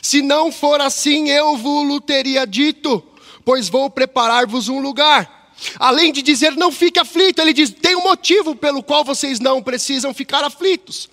Se 0.00 0.22
não 0.22 0.50
for 0.50 0.80
assim, 0.80 1.28
eu 1.28 1.56
vos 1.58 2.00
teria 2.06 2.46
dito, 2.46 3.04
pois 3.44 3.68
vou 3.68 3.90
preparar-vos 3.90 4.68
um 4.68 4.80
lugar. 4.80 5.52
Além 5.78 6.10
de 6.12 6.22
dizer 6.22 6.56
não 6.56 6.72
fique 6.72 6.98
aflito, 6.98 7.42
ele 7.42 7.52
diz: 7.52 7.70
tem 7.70 7.94
um 7.94 8.02
motivo 8.02 8.56
pelo 8.56 8.82
qual 8.82 9.04
vocês 9.04 9.38
não 9.38 9.62
precisam 9.62 10.14
ficar 10.14 10.42
aflitos. 10.42 11.09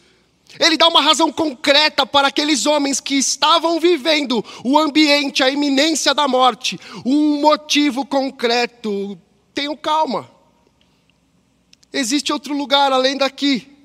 Ele 0.60 0.78
dá 0.78 0.88
uma 0.88 1.02
razão 1.02 1.32
concreta 1.32 2.06
para 2.06 2.28
aqueles 2.28 2.66
homens 2.66 3.00
que 3.00 3.16
estavam 3.16 3.80
vivendo 3.80 4.44
o 4.64 4.78
ambiente, 4.78 5.44
a 5.44 5.50
iminência 5.50 6.14
da 6.14 6.28
morte. 6.28 6.80
Um 7.06 7.40
motivo 7.40 8.06
concreto. 8.06 9.18
Tenham 9.54 9.76
calma. 9.76 10.30
Existe 11.92 12.34
outro 12.34 12.56
lugar 12.56 12.92
além 12.92 13.18
daqui. 13.18 13.76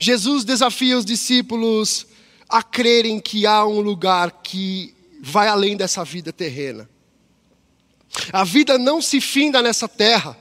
Jesus 0.00 0.44
desafia 0.44 0.96
os 0.96 1.04
discípulos 1.04 2.06
a 2.48 2.62
crerem 2.62 3.20
que 3.20 3.46
há 3.46 3.64
um 3.66 3.80
lugar 3.80 4.30
que 4.42 4.94
vai 5.22 5.48
além 5.48 5.76
dessa 5.76 6.04
vida 6.04 6.32
terrena. 6.32 6.88
A 8.32 8.44
vida 8.44 8.78
não 8.78 9.02
se 9.02 9.20
finda 9.20 9.60
nessa 9.60 9.88
terra. 9.88 10.38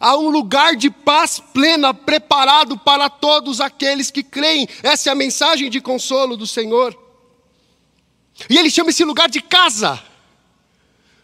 Há 0.00 0.16
um 0.16 0.28
lugar 0.28 0.76
de 0.76 0.90
paz 0.90 1.40
plena 1.52 1.94
preparado 1.94 2.76
para 2.78 3.08
todos 3.08 3.60
aqueles 3.60 4.10
que 4.10 4.22
creem. 4.22 4.68
Essa 4.82 5.10
é 5.10 5.12
a 5.12 5.16
mensagem 5.16 5.70
de 5.70 5.80
consolo 5.80 6.36
do 6.36 6.46
Senhor. 6.46 6.96
E 8.50 8.58
ele 8.58 8.70
chama 8.70 8.90
esse 8.90 9.04
lugar 9.04 9.28
de 9.28 9.40
casa. 9.40 10.02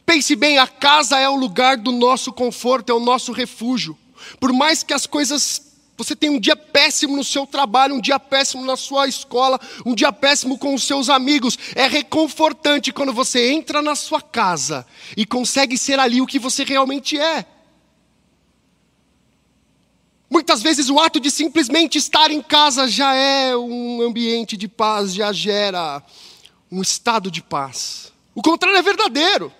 Pense 0.07 0.35
bem, 0.35 0.59
a 0.59 0.67
casa 0.67 1.19
é 1.19 1.29
o 1.29 1.37
lugar 1.37 1.77
do 1.77 1.93
nosso 1.93 2.33
conforto, 2.33 2.91
é 2.91 2.95
o 2.95 3.01
nosso 3.01 3.33
refúgio. 3.33 3.97
Por 4.41 4.53
mais 4.53 4.83
que 4.83 4.95
as 4.95 5.07
coisas 5.07 5.73
você 5.97 6.17
tenha 6.17 6.33
um 6.33 6.41
dia 6.41 6.57
péssimo 6.57 7.17
no 7.17 7.23
seu 7.23 7.47
trabalho, 7.47 7.95
um 7.95 8.01
dia 8.01 8.19
péssimo 8.19 8.65
na 8.65 8.77
sua 8.77 9.07
escola, 9.07 9.61
um 9.85 9.95
dia 9.95 10.13
péssimo 10.13 10.59
com 10.59 10.75
os 10.75 10.83
seus 10.83 11.09
amigos. 11.09 11.57
É 11.75 11.87
reconfortante 11.87 12.93
quando 12.93 13.13
você 13.13 13.53
entra 13.53 13.83
na 13.83 13.95
sua 13.95 14.21
casa 14.21 14.87
e 15.17 15.25
consegue 15.25 15.77
ser 15.79 16.01
ali 16.01 16.21
o 16.21 16.27
que 16.27 16.39
você 16.39 16.65
realmente 16.65 17.19
é. 17.19 17.47
Muitas 20.33 20.63
vezes 20.63 20.89
o 20.89 20.99
ato 20.99 21.21
de 21.21 21.31
simplesmente 21.31 21.99
estar 21.99 22.31
em 22.31 22.41
casa 22.41 22.89
já 22.89 23.15
é 23.15 23.55
um 23.55 24.01
ambiente 24.01 24.57
de 24.57 24.67
paz, 24.67 25.13
já 25.13 25.31
gera 25.31 26.03
um 26.71 26.81
estado 26.81 27.31
de 27.31 27.43
paz. 27.43 28.11
O 28.35 28.41
contrário 28.41 28.79
é 28.79 28.81
verdadeiro. 28.81 29.53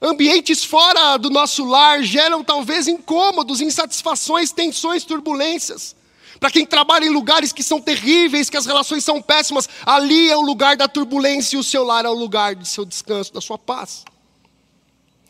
Ambientes 0.00 0.62
fora 0.62 1.16
do 1.16 1.28
nosso 1.28 1.64
lar 1.64 2.04
geram 2.04 2.44
talvez 2.44 2.86
incômodos, 2.86 3.60
insatisfações, 3.60 4.52
tensões, 4.52 5.02
turbulências. 5.02 5.96
Para 6.38 6.52
quem 6.52 6.64
trabalha 6.64 7.06
em 7.06 7.10
lugares 7.10 7.52
que 7.52 7.64
são 7.64 7.80
terríveis, 7.80 8.48
que 8.48 8.56
as 8.56 8.64
relações 8.64 9.02
são 9.02 9.20
péssimas, 9.20 9.68
ali 9.84 10.30
é 10.30 10.36
o 10.36 10.40
lugar 10.40 10.76
da 10.76 10.86
turbulência 10.86 11.56
e 11.56 11.58
o 11.58 11.64
seu 11.64 11.82
lar 11.82 12.04
é 12.04 12.08
o 12.08 12.14
lugar 12.14 12.54
de 12.54 12.68
seu 12.68 12.84
descanso, 12.84 13.34
da 13.34 13.40
sua 13.40 13.58
paz. 13.58 14.04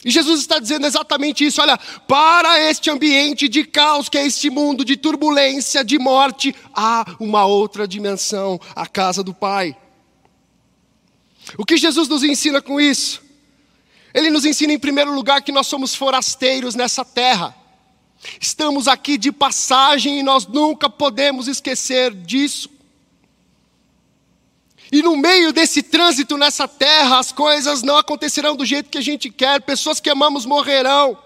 E 0.05 0.11
Jesus 0.11 0.41
está 0.41 0.59
dizendo 0.59 0.87
exatamente 0.87 1.45
isso: 1.45 1.61
olha, 1.61 1.77
para 2.07 2.61
este 2.71 2.91
ambiente 2.91 3.49
de 3.49 3.65
caos, 3.65 4.09
que 4.09 4.17
é 4.19 4.27
este 4.27 4.49
mundo 4.49 4.85
de 4.85 4.97
turbulência, 4.97 5.85
de 5.85 5.99
morte, 5.99 6.55
há 6.75 7.05
uma 7.19 7.45
outra 7.45 7.87
dimensão, 7.87 8.61
a 8.75 8.87
casa 8.87 9.23
do 9.23 9.35
Pai. 9.35 9.77
O 11.57 11.65
que 11.65 11.77
Jesus 11.77 12.09
nos 12.09 12.23
ensina 12.23 12.61
com 12.61 12.81
isso? 12.81 13.23
Ele 14.15 14.31
nos 14.31 14.45
ensina, 14.45 14.73
em 14.73 14.79
primeiro 14.79 15.13
lugar, 15.13 15.43
que 15.43 15.53
nós 15.53 15.67
somos 15.67 15.95
forasteiros 15.95 16.75
nessa 16.75 17.05
terra. 17.05 17.55
Estamos 18.41 18.89
aqui 18.89 19.17
de 19.17 19.31
passagem 19.31 20.19
e 20.19 20.23
nós 20.23 20.47
nunca 20.47 20.91
podemos 20.91 21.47
esquecer 21.47 22.13
disso. 22.13 22.78
E 24.91 25.03
no 25.03 25.17
meio 25.17 25.53
desse 25.53 25.83
trânsito 25.83 26.37
nessa 26.37 26.67
terra, 26.67 27.19
as 27.19 27.31
coisas 27.31 27.83
não 27.83 27.97
acontecerão 27.97 28.57
do 28.57 28.65
jeito 28.65 28.89
que 28.89 28.99
a 28.99 29.03
gente 29.03 29.29
quer, 29.31 29.61
pessoas 29.61 30.01
que 30.01 30.09
amamos 30.09 30.47
morrerão, 30.47 31.19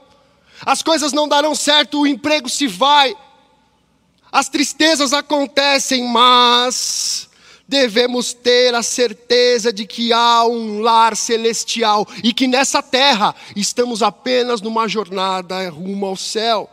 as 0.66 0.82
coisas 0.82 1.12
não 1.12 1.28
darão 1.28 1.54
certo, 1.54 2.00
o 2.00 2.06
emprego 2.06 2.48
se 2.48 2.66
vai, 2.66 3.16
as 4.30 4.48
tristezas 4.48 5.12
acontecem, 5.12 6.04
mas 6.04 7.28
devemos 7.68 8.32
ter 8.32 8.74
a 8.74 8.82
certeza 8.82 9.72
de 9.72 9.86
que 9.86 10.12
há 10.12 10.44
um 10.44 10.80
lar 10.80 11.16
celestial 11.16 12.06
e 12.22 12.32
que 12.32 12.46
nessa 12.46 12.82
terra 12.82 13.34
estamos 13.54 14.02
apenas 14.02 14.60
numa 14.60 14.88
jornada 14.88 15.68
rumo 15.70 16.06
ao 16.06 16.16
céu. 16.16 16.68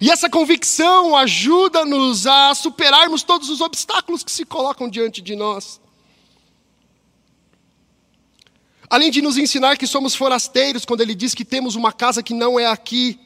E 0.00 0.10
essa 0.10 0.30
convicção 0.30 1.16
ajuda-nos 1.16 2.26
a 2.26 2.54
superarmos 2.54 3.22
todos 3.22 3.48
os 3.50 3.60
obstáculos 3.60 4.22
que 4.22 4.30
se 4.30 4.44
colocam 4.44 4.88
diante 4.88 5.20
de 5.20 5.34
nós. 5.34 5.80
Além 8.88 9.10
de 9.10 9.20
nos 9.20 9.36
ensinar 9.36 9.76
que 9.76 9.86
somos 9.86 10.14
forasteiros, 10.14 10.84
quando 10.84 11.00
ele 11.02 11.14
diz 11.14 11.34
que 11.34 11.44
temos 11.44 11.74
uma 11.74 11.92
casa 11.92 12.22
que 12.22 12.32
não 12.32 12.58
é 12.58 12.66
aqui, 12.66 13.18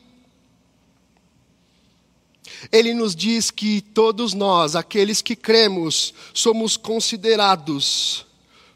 ele 2.70 2.94
nos 2.94 3.14
diz 3.14 3.50
que 3.50 3.80
todos 3.80 4.34
nós, 4.34 4.74
aqueles 4.74 5.22
que 5.22 5.36
cremos, 5.36 6.14
somos 6.32 6.76
considerados 6.76 8.26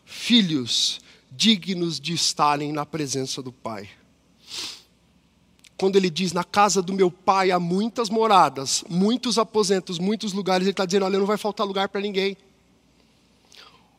filhos 0.05 1.00
dignos 1.31 2.00
de 2.00 2.15
estarem 2.15 2.73
na 2.73 2.87
presença 2.87 3.43
do 3.43 3.53
Pai. 3.53 3.88
Quando 5.76 5.97
ele 5.97 6.09
diz: 6.09 6.33
Na 6.33 6.45
casa 6.45 6.80
do 6.80 6.92
meu 6.92 7.11
pai 7.11 7.50
há 7.50 7.61
muitas 7.61 8.09
moradas, 8.09 8.85
muitos 8.88 9.38
aposentos, 9.38 9.99
muitos 9.99 10.33
lugares, 10.33 10.64
ele 10.64 10.73
está 10.73 10.87
dizendo: 10.87 11.04
Olha, 11.04 11.18
não 11.18 11.26
vai 11.26 11.37
faltar 11.37 11.66
lugar 11.66 11.88
para 11.88 12.00
ninguém. 12.00 12.37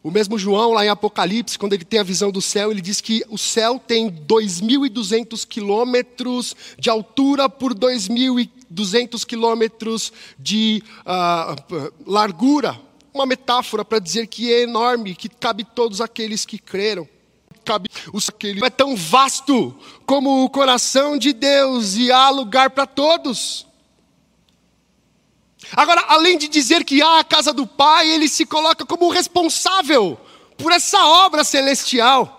O 0.07 0.12
mesmo 0.12 0.38
João, 0.38 0.72
lá 0.72 0.86
em 0.86 0.89
Apocalipse, 0.89 1.60
quando 1.60 1.74
ele 1.74 1.84
tem 1.84 2.00
a 2.00 2.03
visão 2.03 2.31
do 2.31 2.41
céu, 2.41 2.72
ele 2.72 2.81
diz 2.81 3.01
que 3.01 3.25
o 3.29 3.38
céu 3.38 3.77
tem 3.77 4.10
2.200 4.10 5.46
quilômetros 5.46 6.55
de 6.79 6.89
altura 6.89 7.50
por 7.50 7.74
2.200 7.74 9.25
quilômetros 9.25 10.13
de 10.39 10.81
uh, 11.01 11.91
largura. 12.05 12.79
Uma 13.13 13.25
metáfora 13.25 13.84
para 13.84 14.00
dizer 14.00 14.27
que 14.27 14.53
é 14.53 14.62
enorme, 14.62 15.13
que 15.15 15.27
cabe 15.27 15.65
todos 15.65 16.00
aqueles 16.00 16.46
que 16.46 16.57
creram. 16.57 17.05
Cabe 17.68 17.90
os 18.14 18.30
aquele 18.30 18.66
é 18.66 18.70
tão 18.70 18.96
vasto 18.96 19.76
como 20.06 20.46
o 20.46 20.50
coração 20.50 21.18
de 21.18 21.34
Deus 21.34 21.98
e 21.98 22.10
há 22.10 22.30
lugar 22.30 22.70
para 22.70 22.86
todos. 22.86 23.68
Agora, 25.74 26.02
além 26.08 26.38
de 26.38 26.48
dizer 26.48 26.86
que 26.86 27.02
há 27.02 27.20
a 27.20 27.26
casa 27.26 27.52
do 27.52 27.68
Pai, 27.68 28.10
ele 28.10 28.30
se 28.30 28.46
coloca 28.46 28.86
como 28.86 29.10
responsável 29.10 30.18
por 30.58 30.72
essa 30.72 31.06
obra 31.06 31.44
celestial. 31.44 32.34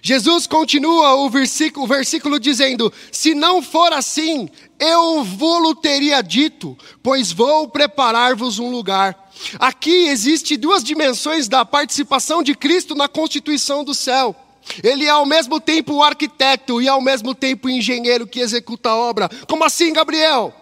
Jesus 0.00 0.46
continua 0.46 1.16
o 1.16 1.28
versículo, 1.28 1.84
o 1.84 1.88
versículo 1.88 2.38
dizendo: 2.38 2.92
Se 3.10 3.34
não 3.34 3.60
for 3.60 3.92
assim, 3.92 4.48
eu 4.78 5.24
vou-lo 5.24 5.74
teria 5.74 6.22
dito, 6.22 6.78
pois 7.02 7.32
vou 7.32 7.68
preparar-vos 7.68 8.60
um 8.60 8.70
lugar. 8.70 9.27
Aqui 9.58 10.08
existe 10.08 10.56
duas 10.56 10.82
dimensões 10.82 11.48
da 11.48 11.64
participação 11.64 12.42
de 12.42 12.54
Cristo 12.54 12.94
na 12.94 13.08
constituição 13.08 13.84
do 13.84 13.94
céu. 13.94 14.34
Ele 14.82 15.04
é 15.06 15.10
ao 15.10 15.24
mesmo 15.24 15.60
tempo 15.60 15.94
o 15.94 16.02
arquiteto 16.02 16.82
e 16.82 16.88
ao 16.88 17.00
mesmo 17.00 17.34
tempo 17.34 17.68
o 17.68 17.70
engenheiro 17.70 18.26
que 18.26 18.40
executa 18.40 18.90
a 18.90 18.96
obra. 18.96 19.28
Como 19.46 19.64
assim, 19.64 19.92
Gabriel? 19.92 20.54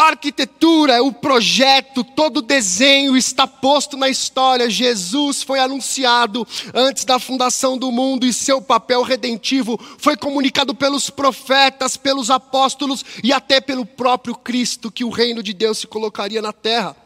A 0.00 0.04
arquitetura, 0.04 1.02
o 1.02 1.12
projeto, 1.12 2.02
todo 2.02 2.38
o 2.38 2.42
desenho 2.42 3.14
está 3.18 3.46
posto 3.46 3.98
na 3.98 4.08
história. 4.08 4.70
Jesus 4.70 5.42
foi 5.42 5.58
anunciado 5.60 6.48
antes 6.72 7.04
da 7.04 7.18
fundação 7.18 7.76
do 7.76 7.92
mundo 7.92 8.24
e 8.24 8.32
seu 8.32 8.62
papel 8.62 9.02
redentivo 9.02 9.78
foi 9.98 10.16
comunicado 10.16 10.74
pelos 10.74 11.10
profetas, 11.10 11.98
pelos 11.98 12.30
apóstolos 12.30 13.04
e 13.22 13.30
até 13.30 13.60
pelo 13.60 13.84
próprio 13.84 14.34
Cristo 14.34 14.90
que 14.90 15.04
o 15.04 15.10
reino 15.10 15.42
de 15.42 15.52
Deus 15.52 15.76
se 15.76 15.86
colocaria 15.86 16.40
na 16.40 16.54
terra. 16.54 16.96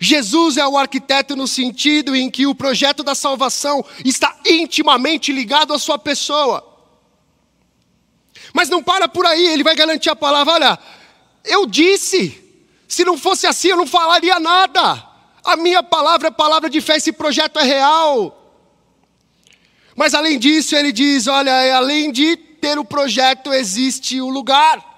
Jesus 0.00 0.58
é 0.58 0.68
o 0.68 0.78
arquiteto 0.78 1.34
no 1.34 1.48
sentido 1.48 2.14
em 2.14 2.30
que 2.30 2.46
o 2.46 2.54
projeto 2.54 3.02
da 3.02 3.16
salvação 3.16 3.84
está 4.04 4.36
intimamente 4.46 5.32
ligado 5.32 5.74
à 5.74 5.78
sua 5.78 5.98
pessoa. 5.98 6.64
Mas 8.54 8.68
não 8.68 8.80
para 8.80 9.08
por 9.08 9.26
aí, 9.26 9.44
ele 9.44 9.64
vai 9.64 9.74
garantir 9.74 10.08
a 10.08 10.14
palavra: 10.14 10.52
olha, 10.52 10.78
eu 11.44 11.66
disse. 11.66 12.38
Se 12.88 13.04
não 13.04 13.16
fosse 13.16 13.46
assim, 13.46 13.68
eu 13.68 13.76
não 13.76 13.86
falaria 13.86 14.40
nada. 14.40 15.06
A 15.44 15.56
minha 15.56 15.82
palavra 15.82 16.28
é 16.28 16.30
palavra 16.30 16.68
de 16.68 16.80
fé, 16.80 16.96
esse 16.96 17.12
projeto 17.12 17.58
é 17.58 17.62
real. 17.62 18.36
Mas 19.94 20.12
além 20.12 20.38
disso, 20.38 20.74
ele 20.74 20.90
diz: 20.90 21.26
olha, 21.26 21.76
além 21.76 22.10
de 22.10 22.36
ter 22.36 22.78
o 22.78 22.84
projeto, 22.84 23.52
existe 23.52 24.20
o 24.20 24.28
lugar. 24.28 24.88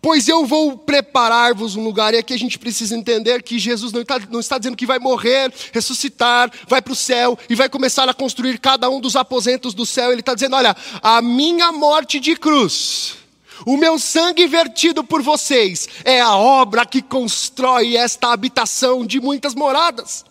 Pois 0.00 0.28
eu 0.28 0.46
vou 0.46 0.78
preparar-vos 0.78 1.74
um 1.74 1.82
lugar. 1.82 2.14
E 2.14 2.18
aqui 2.18 2.32
a 2.32 2.38
gente 2.38 2.56
precisa 2.56 2.96
entender 2.96 3.42
que 3.42 3.58
Jesus 3.58 3.92
não 3.92 4.02
está, 4.02 4.20
não 4.30 4.38
está 4.38 4.56
dizendo 4.56 4.76
que 4.76 4.86
vai 4.86 5.00
morrer, 5.00 5.52
ressuscitar, 5.72 6.52
vai 6.68 6.80
para 6.80 6.92
o 6.92 6.96
céu 6.96 7.36
e 7.50 7.56
vai 7.56 7.68
começar 7.68 8.08
a 8.08 8.14
construir 8.14 8.60
cada 8.60 8.88
um 8.88 9.00
dos 9.00 9.16
aposentos 9.16 9.74
do 9.74 9.84
céu. 9.84 10.12
Ele 10.12 10.20
está 10.20 10.34
dizendo: 10.34 10.54
olha, 10.54 10.76
a 11.02 11.20
minha 11.20 11.72
morte 11.72 12.20
de 12.20 12.36
cruz 12.36 13.25
o 13.64 13.76
meu 13.76 13.98
sangue 13.98 14.46
vertido 14.46 15.02
por 15.02 15.22
vocês 15.22 15.88
é 16.04 16.20
a 16.20 16.36
obra 16.36 16.84
que 16.84 17.00
constrói 17.00 17.96
esta 17.96 18.32
habitação 18.32 19.06
de 19.06 19.20
muitas 19.20 19.54
moradas. 19.54 20.24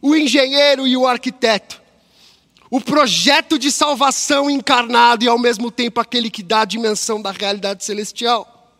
O 0.00 0.14
engenheiro 0.14 0.86
e 0.86 0.96
o 0.96 1.06
arquiteto. 1.06 1.82
O 2.70 2.80
projeto 2.80 3.58
de 3.58 3.70
salvação 3.70 4.48
encarnado 4.50 5.24
e 5.24 5.28
ao 5.28 5.38
mesmo 5.38 5.70
tempo 5.70 6.00
aquele 6.00 6.30
que 6.30 6.42
dá 6.42 6.62
a 6.62 6.64
dimensão 6.64 7.20
da 7.20 7.30
realidade 7.30 7.84
celestial. 7.84 8.72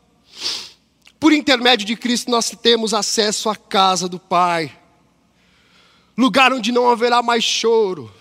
Por 1.18 1.32
intermédio 1.32 1.86
de 1.86 1.96
Cristo 1.96 2.30
nós 2.30 2.50
temos 2.50 2.94
acesso 2.94 3.48
à 3.48 3.56
casa 3.56 4.08
do 4.08 4.18
Pai. 4.18 4.72
Lugar 6.16 6.52
onde 6.52 6.72
não 6.72 6.88
haverá 6.88 7.22
mais 7.22 7.44
choro, 7.44 8.12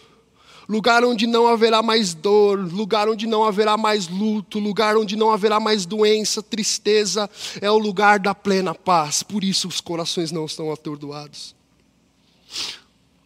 lugar 0.67 1.04
onde 1.04 1.28
não 1.28 1.47
haverá 1.47 1.82
mais 1.82 2.13
dor, 2.13 2.60
lugar 2.60 3.08
onde 3.10 3.28
não 3.28 3.43
haverá 3.43 3.78
mais 3.78 4.08
luto, 4.08 4.60
lugar 4.60 4.97
onde 4.97 5.15
não 5.15 5.32
haverá 5.32 5.60
mais 5.60 5.86
doença, 5.86 6.41
tristeza, 6.41 7.30
é 7.62 7.69
o 7.69 7.78
lugar 7.78 8.19
da 8.19 8.34
plena 8.34 8.73
paz. 8.73 9.23
Por 9.23 9.43
isso 9.43 9.67
os 9.67 9.80
corações 9.80 10.32
não 10.32 10.45
estão 10.45 10.71
atordoados. 10.71 11.56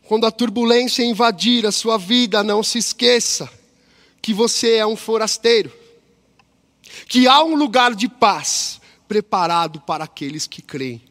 Quando 0.03 0.25
a 0.25 0.31
turbulência 0.31 1.03
invadir 1.03 1.65
a 1.65 1.71
sua 1.71 1.97
vida, 1.97 2.43
não 2.43 2.63
se 2.63 2.79
esqueça 2.79 3.49
que 4.21 4.33
você 4.33 4.75
é 4.75 4.85
um 4.85 4.95
forasteiro, 4.95 5.71
que 7.07 7.27
há 7.27 7.43
um 7.43 7.55
lugar 7.55 7.93
de 7.93 8.09
paz 8.09 8.81
preparado 9.07 9.79
para 9.81 10.03
aqueles 10.03 10.47
que 10.47 10.61
creem. 10.61 11.01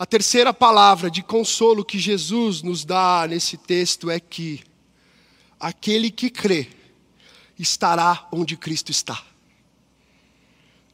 A 0.00 0.06
terceira 0.06 0.54
palavra 0.54 1.10
de 1.10 1.22
consolo 1.22 1.84
que 1.84 1.98
Jesus 1.98 2.62
nos 2.62 2.86
dá 2.86 3.26
nesse 3.28 3.58
texto 3.58 4.10
é 4.10 4.18
que 4.18 4.62
aquele 5.60 6.10
que 6.10 6.30
crê 6.30 6.68
estará 7.58 8.26
onde 8.32 8.56
Cristo 8.56 8.90
está. 8.90 9.22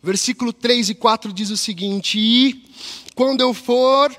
Versículo 0.03 0.53
3 0.53 0.91
e 0.91 0.95
4 0.97 1.33
diz 1.33 1.51
o 1.51 1.57
seguinte: 1.57 2.19
E 2.19 2.65
quando 3.15 3.43
eu 3.43 3.55
for, 3.55 4.11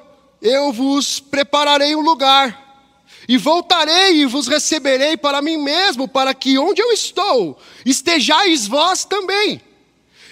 eu 0.42 0.72
vos 0.72 1.20
prepararei 1.20 1.94
um 1.94 2.00
lugar, 2.00 3.04
e 3.28 3.38
voltarei 3.38 4.22
e 4.22 4.26
vos 4.26 4.48
receberei 4.48 5.18
para 5.18 5.42
mim 5.42 5.58
mesmo, 5.58 6.08
para 6.08 6.34
que 6.34 6.58
onde 6.58 6.82
eu 6.82 6.94
estou 6.94 7.60
estejais 7.86 8.66
vós 8.66 9.04
também, 9.04 9.60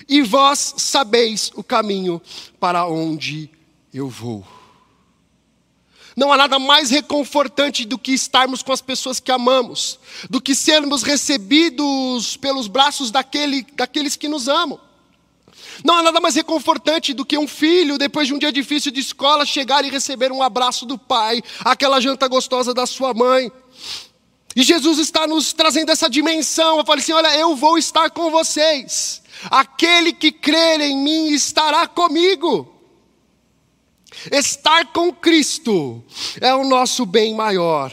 e 0.08 0.22
vós 0.22 0.76
sabeis 0.78 1.52
o 1.56 1.62
caminho 1.62 2.22
para 2.58 2.88
onde 2.88 3.54
eu 3.98 4.10
vou. 4.10 4.46
Não 6.16 6.32
há 6.32 6.38
nada 6.38 6.60
mais 6.60 6.90
reconfortante 6.90 7.86
do 7.86 7.98
que 7.98 8.14
estarmos 8.14 8.62
com 8.62 8.72
as 8.72 8.82
pessoas 8.82 9.20
que 9.20 9.32
amamos, 9.32 10.00
do 10.30 10.42
que 10.42 10.54
sermos 10.54 11.04
recebidos 11.04 12.38
pelos 12.38 12.68
braços 12.68 13.12
daquele, 13.12 13.66
daqueles 13.74 14.16
que 14.16 14.28
nos 14.28 14.48
amam. 14.48 14.80
Não 15.84 15.98
há 15.98 16.04
nada 16.04 16.20
mais 16.20 16.36
reconfortante 16.36 17.14
do 17.14 17.26
que 17.26 17.38
um 17.38 17.48
filho, 17.48 17.98
depois 17.98 18.28
de 18.28 18.34
um 18.34 18.40
dia 18.40 18.52
difícil 18.52 18.92
de 18.92 19.00
escola, 19.00 19.46
chegar 19.46 19.84
e 19.84 19.90
receber 19.90 20.32
um 20.32 20.42
abraço 20.44 20.86
do 20.86 20.98
pai, 20.98 21.42
aquela 21.60 22.00
janta 22.00 22.28
gostosa 22.28 22.74
da 22.74 22.86
sua 22.86 23.14
mãe. 23.14 23.52
E 24.56 24.64
Jesus 24.64 25.00
está 25.00 25.28
nos 25.28 25.52
trazendo 25.52 25.92
essa 25.92 26.10
dimensão. 26.10 26.78
Eu 26.78 26.86
falei 26.86 27.02
assim: 27.02 27.12
olha, 27.12 27.38
eu 27.38 27.56
vou 27.58 27.78
estar 27.78 28.10
com 28.10 28.32
vocês. 28.32 29.22
Aquele 29.52 30.14
que 30.14 30.32
crer 30.32 30.80
em 30.80 30.98
mim 30.98 31.28
estará 31.30 31.88
comigo. 31.88 32.75
Estar 34.32 34.88
com 34.88 35.12
Cristo 35.14 36.04
é 36.42 36.54
o 36.54 36.64
nosso 36.64 37.06
bem 37.06 37.34
maior. 37.34 37.92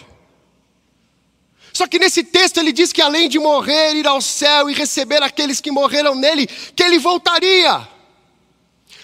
Só 1.73 1.87
que 1.87 1.99
nesse 1.99 2.23
texto 2.23 2.59
ele 2.59 2.73
diz 2.73 2.93
que 2.93 3.01
além 3.01 3.29
de 3.29 3.39
morrer, 3.39 3.95
ir 3.95 4.07
ao 4.07 4.21
céu 4.21 4.69
e 4.69 4.75
receber 4.75 5.23
aqueles 5.23 5.61
que 5.61 5.71
morreram 5.71 6.15
nele, 6.15 6.47
que 6.47 6.83
ele 6.83 6.99
voltaria. 6.99 7.89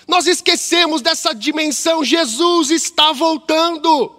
Nós 0.07 0.27
esquecemos 0.27 1.01
dessa 1.01 1.35
dimensão, 1.35 2.05
Jesus 2.05 2.71
está 2.71 3.13
voltando. 3.13 4.18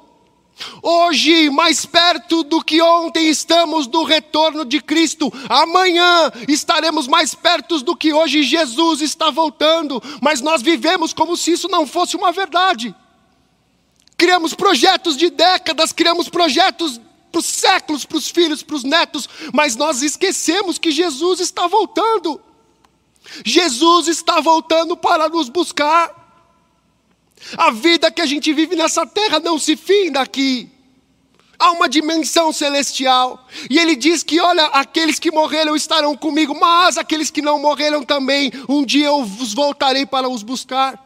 Hoje, 0.82 1.50
mais 1.50 1.86
perto 1.86 2.44
do 2.44 2.64
que 2.64 2.82
ontem, 2.82 3.30
estamos 3.30 3.88
do 3.88 4.04
retorno 4.04 4.66
de 4.66 4.82
Cristo. 4.82 5.32
Amanhã 5.48 6.32
estaremos 6.48 7.08
mais 7.08 7.34
perto 7.34 7.80
do 7.82 7.96
que 7.96 8.14
hoje. 8.14 8.44
Jesus 8.44 9.02
está 9.02 9.30
voltando. 9.30 10.02
Mas 10.22 10.42
nós 10.42 10.62
vivemos 10.62 11.14
como 11.14 11.38
se 11.38 11.52
isso 11.52 11.68
não 11.68 11.88
fosse 11.88 12.16
uma 12.16 12.32
verdade. 12.32 12.96
Criamos 14.18 14.54
projetos 14.54 15.16
de 15.16 15.30
décadas, 15.30 15.94
criamos 15.94 16.28
projetos 16.28 17.00
para 17.32 17.40
os 17.40 17.46
séculos, 17.46 18.06
para 18.06 18.18
os 18.18 18.30
filhos, 18.30 18.64
para 18.64 18.76
os 18.76 18.84
netos, 18.84 19.30
mas 19.54 19.76
nós 19.76 20.02
esquecemos 20.02 20.78
que 20.78 20.92
Jesus 20.92 21.40
está 21.40 21.68
voltando. 21.68 22.42
Jesus 23.46 24.08
está 24.08 24.40
voltando 24.40 24.98
para 24.98 25.30
nos 25.30 25.50
buscar. 25.50 26.19
A 27.58 27.72
vida 27.72 28.12
que 28.12 28.22
a 28.22 28.26
gente 28.26 28.52
vive 28.54 28.76
nessa 28.76 29.06
terra 29.06 29.40
não 29.40 29.58
se 29.58 29.76
finda 29.76 30.22
aqui. 30.22 30.70
Há 31.58 31.72
uma 31.72 31.90
dimensão 31.90 32.54
celestial. 32.54 33.46
E 33.70 33.78
ele 33.78 33.96
diz 33.96 34.24
que, 34.24 34.40
olha, 34.40 34.66
aqueles 34.68 35.20
que 35.20 35.30
morreram 35.30 35.76
estarão 35.76 36.16
comigo, 36.16 36.58
mas 36.58 36.98
aqueles 36.98 37.30
que 37.30 37.42
não 37.42 37.60
morreram 37.60 38.04
também, 38.04 38.52
um 38.68 38.86
dia 38.86 39.08
eu 39.08 39.20
os 39.22 39.54
voltarei 39.54 40.06
para 40.06 40.30
os 40.30 40.42
buscar. 40.42 40.98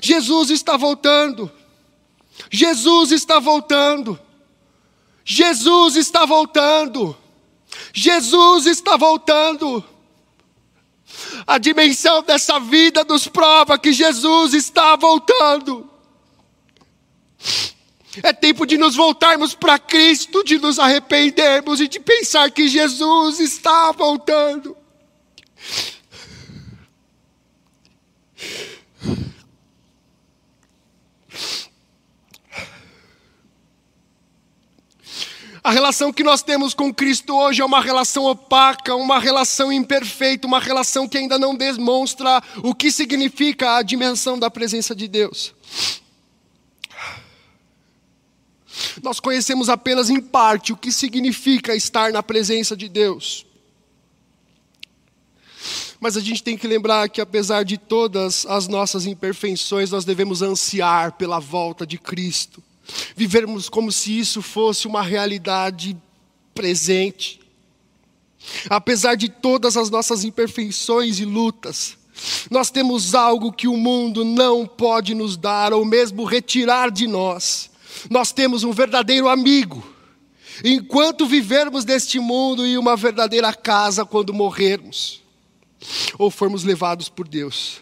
Jesus 0.00 0.50
está 0.50 0.76
voltando. 0.76 1.50
Jesus 2.50 3.12
está 3.12 3.38
voltando. 3.38 4.18
Jesus 5.24 5.96
está 5.96 6.26
voltando. 6.26 7.16
Jesus 7.92 8.66
está 8.66 8.96
voltando. 8.96 9.84
A 11.46 11.58
dimensão 11.58 12.22
dessa 12.22 12.58
vida 12.60 13.04
nos 13.04 13.28
prova 13.28 13.78
que 13.78 13.92
Jesus 13.92 14.54
está 14.54 14.96
voltando. 14.96 15.88
É 18.22 18.32
tempo 18.32 18.66
de 18.66 18.76
nos 18.76 18.94
voltarmos 18.94 19.54
para 19.54 19.78
Cristo, 19.78 20.44
de 20.44 20.58
nos 20.58 20.78
arrependermos 20.78 21.80
e 21.80 21.88
de 21.88 21.98
pensar 21.98 22.50
que 22.50 22.68
Jesus 22.68 23.40
está 23.40 23.90
voltando. 23.92 24.76
A 35.64 35.70
relação 35.70 36.12
que 36.12 36.24
nós 36.24 36.42
temos 36.42 36.74
com 36.74 36.92
Cristo 36.92 37.36
hoje 37.36 37.62
é 37.62 37.64
uma 37.64 37.80
relação 37.80 38.24
opaca, 38.24 38.96
uma 38.96 39.20
relação 39.20 39.72
imperfeita, 39.72 40.44
uma 40.44 40.58
relação 40.58 41.06
que 41.06 41.16
ainda 41.16 41.38
não 41.38 41.54
demonstra 41.54 42.42
o 42.64 42.74
que 42.74 42.90
significa 42.90 43.76
a 43.76 43.82
dimensão 43.82 44.36
da 44.36 44.50
presença 44.50 44.92
de 44.92 45.06
Deus. 45.06 45.54
Nós 49.00 49.20
conhecemos 49.20 49.68
apenas 49.68 50.10
em 50.10 50.20
parte 50.20 50.72
o 50.72 50.76
que 50.76 50.90
significa 50.90 51.76
estar 51.76 52.12
na 52.12 52.24
presença 52.24 52.76
de 52.76 52.88
Deus. 52.88 53.46
Mas 56.00 56.16
a 56.16 56.20
gente 56.20 56.42
tem 56.42 56.58
que 56.58 56.66
lembrar 56.66 57.08
que, 57.08 57.20
apesar 57.20 57.64
de 57.64 57.78
todas 57.78 58.44
as 58.46 58.66
nossas 58.66 59.06
imperfeições, 59.06 59.92
nós 59.92 60.04
devemos 60.04 60.42
ansiar 60.42 61.12
pela 61.12 61.38
volta 61.38 61.86
de 61.86 61.98
Cristo. 61.98 62.60
Vivermos 63.16 63.68
como 63.68 63.92
se 63.92 64.18
isso 64.18 64.42
fosse 64.42 64.86
uma 64.86 65.02
realidade 65.02 65.96
presente. 66.54 67.40
Apesar 68.68 69.14
de 69.14 69.28
todas 69.28 69.76
as 69.76 69.88
nossas 69.90 70.24
imperfeições 70.24 71.20
e 71.20 71.24
lutas, 71.24 71.96
nós 72.50 72.70
temos 72.70 73.14
algo 73.14 73.52
que 73.52 73.68
o 73.68 73.76
mundo 73.76 74.24
não 74.24 74.66
pode 74.66 75.14
nos 75.14 75.36
dar 75.36 75.72
ou 75.72 75.84
mesmo 75.84 76.24
retirar 76.24 76.90
de 76.90 77.06
nós 77.06 77.72
nós 78.10 78.32
temos 78.32 78.64
um 78.64 78.72
verdadeiro 78.72 79.28
amigo. 79.28 79.86
Enquanto 80.64 81.26
vivermos 81.26 81.84
neste 81.84 82.18
mundo 82.18 82.66
e 82.66 82.76
uma 82.76 82.96
verdadeira 82.96 83.52
casa 83.52 84.04
quando 84.04 84.34
morrermos 84.34 85.22
ou 86.18 86.30
formos 86.30 86.62
levados 86.62 87.08
por 87.08 87.26
Deus. 87.26 87.80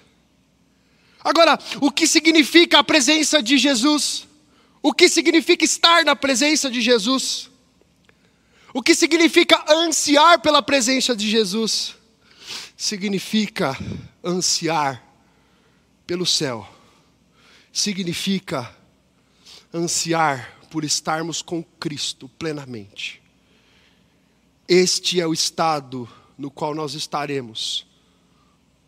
Agora, 1.22 1.58
o 1.80 1.90
que 1.90 2.06
significa 2.06 2.78
a 2.78 2.84
presença 2.84 3.42
de 3.42 3.58
Jesus? 3.58 4.26
O 4.82 4.92
que 4.92 5.08
significa 5.08 5.64
estar 5.64 6.04
na 6.04 6.16
presença 6.16 6.70
de 6.70 6.80
Jesus? 6.80 7.50
O 8.72 8.82
que 8.82 8.94
significa 8.94 9.62
ansiar 9.68 10.40
pela 10.40 10.62
presença 10.62 11.14
de 11.14 11.28
Jesus? 11.28 11.96
Significa 12.76 13.76
ansiar 14.24 15.04
pelo 16.06 16.24
céu. 16.24 16.66
Significa 17.72 18.74
ansiar 19.72 20.56
por 20.70 20.84
estarmos 20.84 21.42
com 21.42 21.62
Cristo 21.62 22.28
plenamente. 22.28 23.20
Este 24.66 25.20
é 25.20 25.26
o 25.26 25.32
estado 25.32 26.08
no 26.38 26.50
qual 26.50 26.74
nós 26.74 26.94
estaremos 26.94 27.86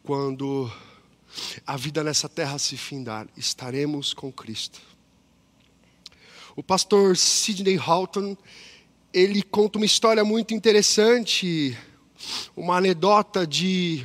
quando 0.03 0.73
a 1.67 1.77
vida 1.77 2.03
nessa 2.05 2.29
terra 2.29 2.59
se 2.59 2.77
findar. 2.77 3.27
Estaremos 3.37 4.15
com 4.15 4.33
Cristo. 4.33 4.81
O 6.55 6.63
pastor 6.63 7.17
Sidney 7.17 7.79
Halton, 7.79 8.37
ele 9.13 9.43
conta 9.43 9.79
uma 9.79 9.87
história 9.87 10.23
muito 10.23 10.53
interessante, 10.53 11.77
uma 12.55 12.77
anedota 12.77 13.47
de 13.47 14.05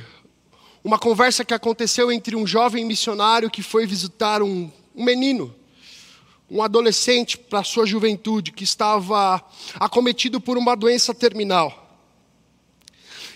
uma 0.82 0.98
conversa 0.98 1.44
que 1.44 1.52
aconteceu 1.52 2.10
entre 2.10 2.34
um 2.34 2.46
jovem 2.46 2.86
missionário 2.86 3.50
que 3.50 3.62
foi 3.62 3.86
visitar 3.86 4.42
um, 4.42 4.70
um 4.96 5.04
menino 5.04 5.54
um 6.50 6.62
adolescente 6.62 7.36
para 7.36 7.62
sua 7.62 7.84
juventude 7.84 8.52
que 8.52 8.64
estava 8.64 9.44
acometido 9.74 10.40
por 10.40 10.56
uma 10.56 10.74
doença 10.74 11.14
terminal. 11.14 11.86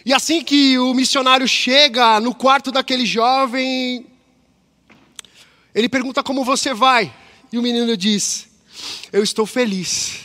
E 0.06 0.14
assim 0.14 0.42
que 0.42 0.78
o 0.78 0.94
missionário 0.94 1.46
chega 1.46 2.18
no 2.18 2.34
quarto 2.34 2.72
daquele 2.72 3.04
jovem, 3.04 4.06
ele 5.74 5.90
pergunta 5.90 6.22
como 6.22 6.42
você 6.42 6.72
vai. 6.72 7.14
E 7.52 7.58
o 7.58 7.62
menino 7.62 7.94
diz: 7.96 8.48
Eu 9.12 9.22
estou 9.22 9.46
feliz. 9.46 10.20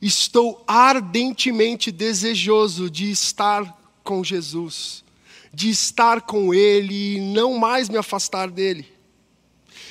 Estou 0.00 0.62
ardentemente 0.66 1.90
desejoso 1.90 2.90
de 2.90 3.10
estar 3.10 3.76
com 4.04 4.22
Jesus, 4.22 5.04
de 5.52 5.70
estar 5.70 6.20
com 6.20 6.52
Ele 6.52 7.16
e 7.16 7.20
não 7.20 7.58
mais 7.58 7.88
me 7.88 7.96
afastar 7.96 8.50
dele. 8.50 8.86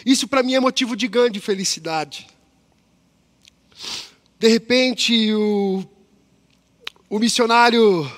Isso 0.05 0.27
para 0.27 0.43
mim 0.43 0.53
é 0.53 0.59
motivo 0.59 0.95
de 0.95 1.07
grande 1.07 1.39
felicidade. 1.39 2.27
De 4.39 4.47
repente, 4.47 5.33
o, 5.33 5.83
o 7.09 7.17
missionário, 7.17 8.09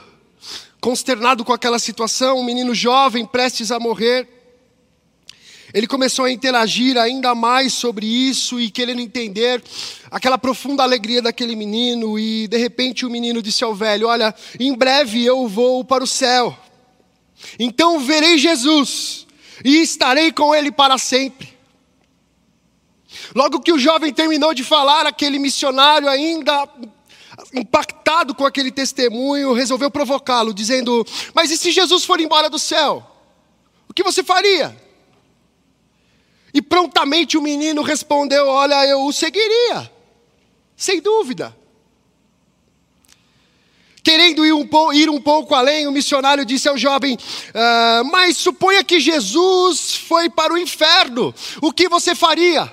consternado 0.82 1.46
com 1.46 1.54
aquela 1.54 1.80
situação, 1.80 2.40
um 2.40 2.44
menino 2.44 2.76
jovem 2.76 3.26
prestes 3.26 3.72
a 3.72 3.80
morrer, 3.80 4.37
ele 5.78 5.86
começou 5.86 6.26
a 6.26 6.32
interagir 6.32 6.98
ainda 6.98 7.36
mais 7.36 7.72
sobre 7.72 8.08
isso 8.08 8.60
e 8.60 8.72
querendo 8.72 9.00
entender 9.00 9.64
aquela 10.10 10.36
profunda 10.36 10.82
alegria 10.82 11.22
daquele 11.22 11.56
menino. 11.56 12.18
E 12.18 12.48
de 12.48 12.58
repente 12.58 13.06
o 13.06 13.10
menino 13.12 13.44
disse 13.44 13.64
ao 13.64 13.76
velho: 13.76 14.08
Olha, 14.08 14.34
em 14.60 14.74
breve 14.74 15.24
eu 15.24 15.48
vou 15.48 15.86
para 15.86 16.04
o 16.04 16.08
céu, 16.08 16.58
então 17.60 18.00
verei 18.00 18.40
Jesus 18.40 19.28
e 19.64 19.80
estarei 19.80 20.32
com 20.32 20.56
ele 20.56 20.72
para 20.72 20.98
sempre. 20.98 21.56
Logo 23.36 23.60
que 23.60 23.72
o 23.72 23.78
jovem 23.78 24.12
terminou 24.12 24.56
de 24.56 24.64
falar, 24.64 25.06
aquele 25.06 25.38
missionário, 25.38 26.10
ainda 26.10 26.68
impactado 27.54 28.34
com 28.34 28.48
aquele 28.48 28.72
testemunho, 28.72 29.54
resolveu 29.54 29.92
provocá-lo, 29.92 30.56
dizendo: 30.56 31.06
Mas 31.36 31.52
e 31.52 31.58
se 31.58 31.70
Jesus 31.70 32.04
for 32.04 32.20
embora 32.20 32.50
do 32.50 32.58
céu? 32.58 33.06
O 33.88 33.94
que 33.94 34.02
você 34.02 34.24
faria? 34.24 34.87
E 36.54 36.62
prontamente 36.62 37.38
o 37.38 37.42
menino 37.42 37.82
respondeu: 37.82 38.48
Olha, 38.48 38.86
eu 38.86 39.06
o 39.06 39.14
seguiria, 39.14 39.92
sem 40.76 41.02
dúvida. 41.02 41.56
Querendo 44.08 44.46
ir 44.46 44.54
um, 44.54 44.94
ir 44.94 45.10
um 45.10 45.20
pouco 45.20 45.54
além, 45.54 45.86
o 45.86 45.92
missionário 45.92 46.46
disse 46.46 46.70
ao 46.70 46.78
jovem: 46.78 47.18
ah, 47.54 48.04
Mas 48.06 48.38
suponha 48.38 48.82
que 48.82 49.02
Jesus 49.02 49.96
foi 49.96 50.30
para 50.30 50.54
o 50.54 50.58
inferno, 50.58 51.36
o 51.62 51.74
que 51.74 51.90
você 51.90 52.16
faria? 52.16 52.72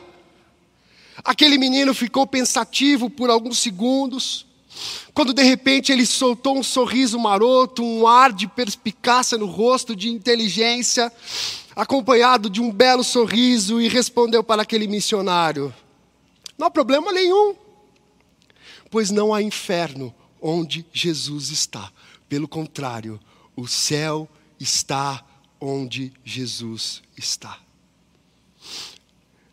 Aquele 1.24 1.58
menino 1.58 1.92
ficou 1.92 2.24
pensativo 2.24 3.10
por 3.10 3.30
alguns 3.30 3.58
segundos, 3.58 4.46
quando 5.12 5.32
de 5.32 5.42
repente 5.42 5.90
ele 5.90 6.06
soltou 6.06 6.56
um 6.56 6.62
sorriso 6.62 7.18
maroto, 7.18 7.82
um 7.82 8.06
ar 8.06 8.32
de 8.32 8.46
perspicácia 8.46 9.36
no 9.36 9.46
rosto, 9.46 9.96
de 9.96 10.10
inteligência, 10.10 11.12
acompanhado 11.74 12.48
de 12.48 12.60
um 12.60 12.70
belo 12.70 13.02
sorriso, 13.02 13.80
e 13.80 13.88
respondeu 13.88 14.42
para 14.42 14.62
aquele 14.62 14.86
missionário: 14.86 15.74
Não 16.56 16.66
há 16.66 16.70
problema 16.70 17.12
nenhum, 17.12 17.54
pois 18.90 19.10
não 19.10 19.34
há 19.34 19.42
inferno 19.42 20.14
onde 20.40 20.86
Jesus 20.92 21.50
está. 21.50 21.90
Pelo 22.28 22.48
contrário, 22.48 23.20
o 23.56 23.66
céu 23.66 24.28
está 24.58 25.24
onde 25.60 26.12
Jesus 26.24 27.02
está. 27.16 27.58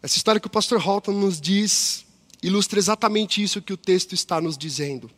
Essa 0.02 0.18
história 0.18 0.42
que 0.42 0.48
o 0.48 0.52
pastor 0.52 0.82
Halton 0.82 1.12
nos 1.12 1.40
diz 1.40 2.06
ilustra 2.42 2.80
exatamente 2.80 3.42
isso 3.42 3.62
que 3.62 3.74
o 3.74 3.78
texto 3.78 4.14
está 4.14 4.42
nos 4.42 4.58
dizendo. 4.58 5.10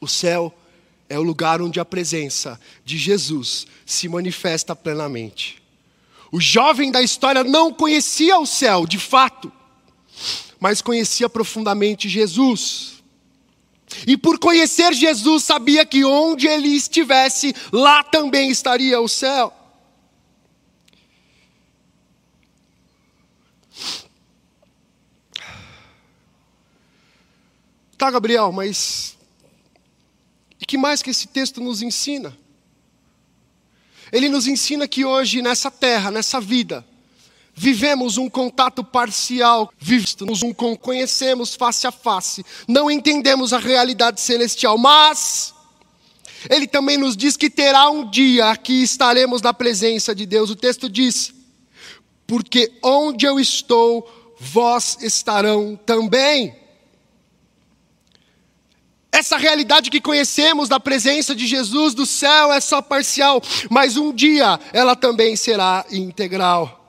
O 0.00 0.08
céu 0.08 0.52
é 1.08 1.18
o 1.18 1.22
lugar 1.22 1.62
onde 1.62 1.78
a 1.78 1.84
presença 1.84 2.60
de 2.84 2.98
Jesus 2.98 3.66
se 3.86 4.08
manifesta 4.08 4.74
plenamente. 4.74 5.59
O 6.32 6.40
jovem 6.40 6.90
da 6.90 7.02
história 7.02 7.42
não 7.42 7.72
conhecia 7.72 8.38
o 8.38 8.46
céu, 8.46 8.86
de 8.86 8.98
fato, 8.98 9.52
mas 10.58 10.80
conhecia 10.80 11.28
profundamente 11.28 12.08
Jesus. 12.08 13.02
E 14.06 14.16
por 14.16 14.38
conhecer 14.38 14.92
Jesus, 14.92 15.44
sabia 15.44 15.84
que 15.84 16.04
onde 16.04 16.46
ele 16.46 16.68
estivesse, 16.68 17.54
lá 17.72 18.04
também 18.04 18.50
estaria 18.50 19.00
o 19.00 19.08
céu. 19.08 19.52
Tá, 27.98 28.10
Gabriel, 28.10 28.50
mas 28.52 29.18
e 30.60 30.66
que 30.66 30.76
mais 30.76 31.02
que 31.02 31.10
esse 31.10 31.26
texto 31.26 31.60
nos 31.60 31.82
ensina? 31.82 32.36
Ele 34.12 34.28
nos 34.28 34.46
ensina 34.46 34.88
que 34.88 35.04
hoje, 35.04 35.42
nessa 35.42 35.70
terra, 35.70 36.10
nessa 36.10 36.40
vida, 36.40 36.84
vivemos 37.54 38.16
um 38.16 38.28
contato 38.28 38.82
parcial, 38.82 39.72
vivemos 39.78 40.42
um 40.42 40.52
conhecemos 40.52 41.54
face 41.54 41.86
a 41.86 41.92
face, 41.92 42.44
não 42.66 42.90
entendemos 42.90 43.52
a 43.52 43.58
realidade 43.58 44.20
celestial, 44.20 44.78
mas 44.78 45.54
ele 46.48 46.66
também 46.66 46.96
nos 46.96 47.16
diz 47.16 47.36
que 47.36 47.50
terá 47.50 47.90
um 47.90 48.08
dia 48.08 48.56
que 48.56 48.82
estaremos 48.82 49.42
na 49.42 49.52
presença 49.52 50.14
de 50.14 50.24
Deus. 50.24 50.48
O 50.48 50.56
texto 50.56 50.88
diz: 50.88 51.34
Porque 52.26 52.72
onde 52.82 53.26
eu 53.26 53.38
estou, 53.38 54.08
vós 54.38 54.96
estarão 55.02 55.78
também. 55.84 56.59
Essa 59.12 59.36
realidade 59.36 59.90
que 59.90 60.00
conhecemos 60.00 60.68
da 60.68 60.78
presença 60.78 61.34
de 61.34 61.46
Jesus 61.46 61.94
do 61.94 62.06
céu 62.06 62.52
é 62.52 62.60
só 62.60 62.80
parcial, 62.80 63.42
mas 63.68 63.96
um 63.96 64.12
dia 64.12 64.58
ela 64.72 64.94
também 64.94 65.34
será 65.34 65.84
integral. 65.90 66.80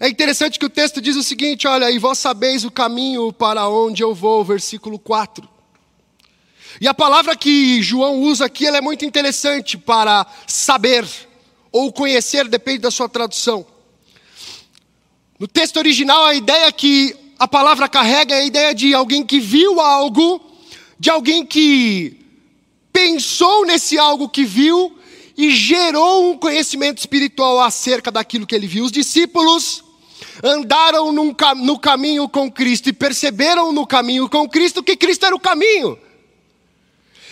É 0.00 0.08
interessante 0.08 0.58
que 0.58 0.66
o 0.66 0.70
texto 0.70 1.00
diz 1.00 1.16
o 1.16 1.22
seguinte: 1.22 1.66
olha, 1.68 1.90
e 1.90 1.98
vós 1.98 2.18
sabeis 2.18 2.64
o 2.64 2.70
caminho 2.70 3.32
para 3.32 3.68
onde 3.68 4.02
eu 4.02 4.14
vou, 4.14 4.44
versículo 4.44 4.98
4. 4.98 5.48
E 6.80 6.88
a 6.88 6.94
palavra 6.94 7.36
que 7.36 7.80
João 7.82 8.20
usa 8.20 8.44
aqui 8.46 8.66
ela 8.66 8.78
é 8.78 8.80
muito 8.80 9.04
interessante 9.04 9.78
para 9.78 10.26
saber 10.46 11.06
ou 11.70 11.92
conhecer, 11.92 12.48
depende 12.48 12.78
da 12.78 12.90
sua 12.90 13.08
tradução. 13.08 13.66
No 15.38 15.46
texto 15.46 15.76
original, 15.76 16.24
a 16.24 16.34
ideia 16.34 16.70
que 16.72 17.14
a 17.38 17.46
palavra 17.46 17.88
carrega 17.88 18.34
é 18.34 18.40
a 18.40 18.44
ideia 18.44 18.74
de 18.74 18.92
alguém 18.94 19.24
que 19.24 19.38
viu 19.38 19.80
algo 19.80 20.47
de 20.98 21.10
alguém 21.10 21.44
que 21.46 22.16
pensou 22.92 23.64
nesse 23.64 23.98
algo 23.98 24.28
que 24.28 24.44
viu 24.44 24.96
e 25.36 25.50
gerou 25.50 26.32
um 26.32 26.36
conhecimento 26.36 26.98
espiritual 26.98 27.60
acerca 27.60 28.10
daquilo 28.10 28.46
que 28.46 28.54
ele 28.54 28.66
viu. 28.66 28.84
Os 28.84 28.90
discípulos 28.90 29.84
andaram 30.42 31.12
num, 31.12 31.34
no 31.56 31.78
caminho 31.78 32.28
com 32.28 32.50
Cristo 32.50 32.88
e 32.88 32.92
perceberam 32.92 33.72
no 33.72 33.86
caminho 33.86 34.28
com 34.28 34.48
Cristo 34.48 34.82
que 34.82 34.96
Cristo 34.96 35.26
era 35.26 35.36
o 35.36 35.40
caminho. 35.40 35.96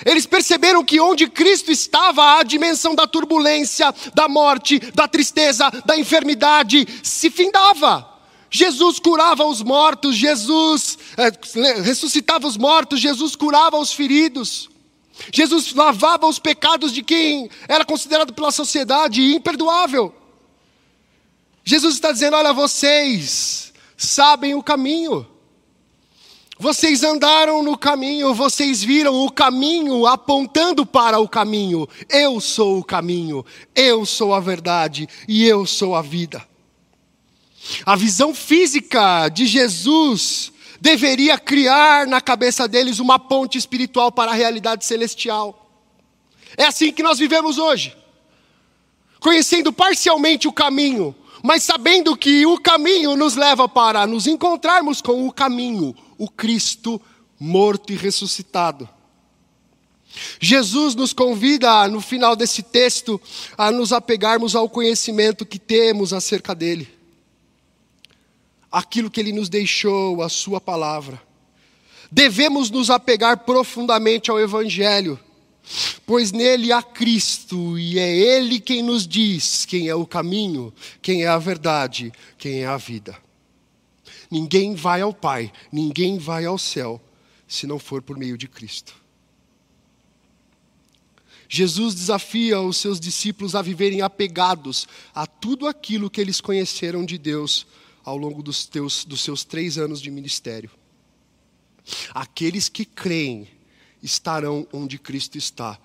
Eles 0.05 0.27
perceberam 0.27 0.85
que 0.85 1.01
onde 1.01 1.27
Cristo 1.27 1.73
estava, 1.73 2.39
a 2.39 2.43
dimensão 2.43 2.95
da 2.95 3.07
turbulência, 3.07 3.93
da 4.15 4.29
morte, 4.29 4.79
da 4.95 5.09
tristeza, 5.09 5.71
da 5.85 5.97
enfermidade 5.99 6.87
se 7.03 7.31
findava. 7.31 8.16
Jesus 8.57 8.99
curava 8.99 9.45
os 9.45 9.61
mortos, 9.61 10.17
Jesus 10.17 10.99
é, 11.19 11.81
ressuscitava 11.83 12.47
os 12.47 12.57
mortos, 12.57 12.99
Jesus 12.99 13.37
curava 13.37 13.77
os 13.77 13.93
feridos. 13.93 14.71
Jesus 15.31 15.75
lavava 15.75 16.27
os 16.27 16.39
pecados 16.39 16.91
de 16.91 17.03
quem 17.03 17.51
era 17.69 17.85
considerado 17.85 18.33
pela 18.33 18.51
sociedade 18.51 19.23
imperdoável. 19.35 20.15
Jesus 21.65 21.97
está 21.97 22.13
dizendo: 22.13 22.35
olha, 22.35 22.55
vocês 22.55 23.75
sabem 23.95 24.55
o 24.55 24.63
caminho. 24.63 25.27
Vocês 26.59 27.03
andaram 27.03 27.63
no 27.63 27.77
caminho, 27.77 28.33
vocês 28.33 28.83
viram 28.83 29.27
o 29.27 29.31
caminho 29.31 30.07
apontando 30.07 30.87
para 30.87 31.19
o 31.19 31.29
caminho. 31.29 31.87
Eu 32.09 32.41
sou 32.41 32.79
o 32.79 32.85
caminho, 32.85 33.45
eu 33.75 34.07
sou 34.07 34.33
a 34.33 34.41
verdade 34.41 35.07
e 35.29 35.45
eu 35.45 35.67
sou 35.67 35.95
a 35.95 36.01
vida. 36.01 36.56
A 37.85 37.97
visão 37.97 38.35
física 38.35 39.29
de 39.29 39.47
Jesus 39.47 40.53
deveria 40.81 41.39
criar 41.39 42.07
na 42.07 42.21
cabeça 42.21 42.69
deles 42.69 42.99
uma 42.99 43.19
ponte 43.19 43.59
espiritual 43.59 44.13
para 44.13 44.33
a 44.33 44.35
realidade 44.35 44.85
celestial. 44.85 45.63
É 46.57 46.65
assim 46.65 46.93
que 46.93 47.03
nós 47.03 47.19
vivemos 47.19 47.59
hoje, 47.59 47.97
conhecendo 49.21 49.73
parcialmente 49.73 50.47
o 50.47 50.53
caminho, 50.53 51.15
mas 51.43 51.63
sabendo 51.63 52.17
que 52.17 52.47
o 52.47 52.59
caminho 52.59 53.17
nos 53.17 53.37
leva 53.37 53.69
para 53.69 54.07
nos 54.07 54.27
encontrarmos 54.27 55.01
com 55.03 55.27
o 55.27 55.33
caminho, 55.33 55.95
o 56.19 56.29
Cristo 56.29 57.01
morto 57.39 57.93
e 57.93 57.97
ressuscitado. 57.97 58.89
Jesus 60.41 60.95
nos 60.95 61.13
convida, 61.13 61.87
no 61.89 62.01
final 62.01 62.35
desse 62.35 62.63
texto, 62.63 63.21
a 63.59 63.71
nos 63.71 63.93
apegarmos 63.93 64.57
ao 64.57 64.69
conhecimento 64.69 65.45
que 65.45 65.59
temos 65.59 66.13
acerca 66.15 66.55
dele 66.55 66.96
aquilo 68.71 69.11
que 69.11 69.21
ele 69.21 69.33
nos 69.33 69.49
deixou, 69.49 70.23
a 70.23 70.29
sua 70.29 70.61
palavra. 70.61 71.21
Devemos 72.11 72.71
nos 72.71 72.91
apegar 72.91 73.39
profundamente 73.39 74.31
ao 74.31 74.39
Evangelho, 74.39 75.19
pois 76.05 76.31
nele 76.31 76.73
há 76.73 76.83
Cristo 76.83 77.79
e 77.79 77.99
é 77.99 78.17
Ele 78.17 78.61
quem 78.61 78.83
nos 78.83 79.07
diz 79.07 79.65
quem 79.65 79.89
é 79.89 79.95
o 79.95 80.07
caminho, 80.07 80.73
quem 81.03 81.25
é 81.25 81.27
a 81.27 81.39
verdade, 81.39 82.13
quem 82.39 82.63
é 82.63 82.67
a 82.67 82.77
vida. 82.77 83.17
Ninguém 84.31 84.75
vai 84.75 85.01
ao 85.01 85.13
Pai, 85.13 85.53
ninguém 85.71 86.19
vai 86.19 86.45
ao 86.45 86.59
céu, 86.59 87.01
se 87.47 87.67
não 87.67 87.79
for 87.79 88.03
por 88.03 88.17
meio 88.17 88.39
de 88.39 88.49
Cristo. 88.49 88.95
Jesus 91.49 91.95
desafia 91.95 92.61
os 92.61 92.77
seus 92.77 92.99
discípulos 92.99 93.55
a 93.55 93.63
viverem 93.63 94.03
apegados 94.03 94.87
a 95.15 95.27
tudo 95.27 95.69
aquilo 95.69 96.11
que 96.11 96.21
eles 96.21 96.41
conheceram 96.41 97.05
de 97.05 97.17
Deus 97.17 97.67
ao 98.07 98.17
longo 98.17 98.41
dos, 98.41 98.65
teus, 98.65 99.05
dos 99.05 99.21
seus 99.21 99.43
três 99.43 99.77
anos 99.77 100.01
de 100.01 100.13
ministério. 100.13 100.71
Aqueles 102.15 102.69
que 102.69 102.85
creem 102.85 103.49
estarão 104.01 104.65
onde 104.73 104.97
Cristo 104.97 105.37
está. 105.37 105.77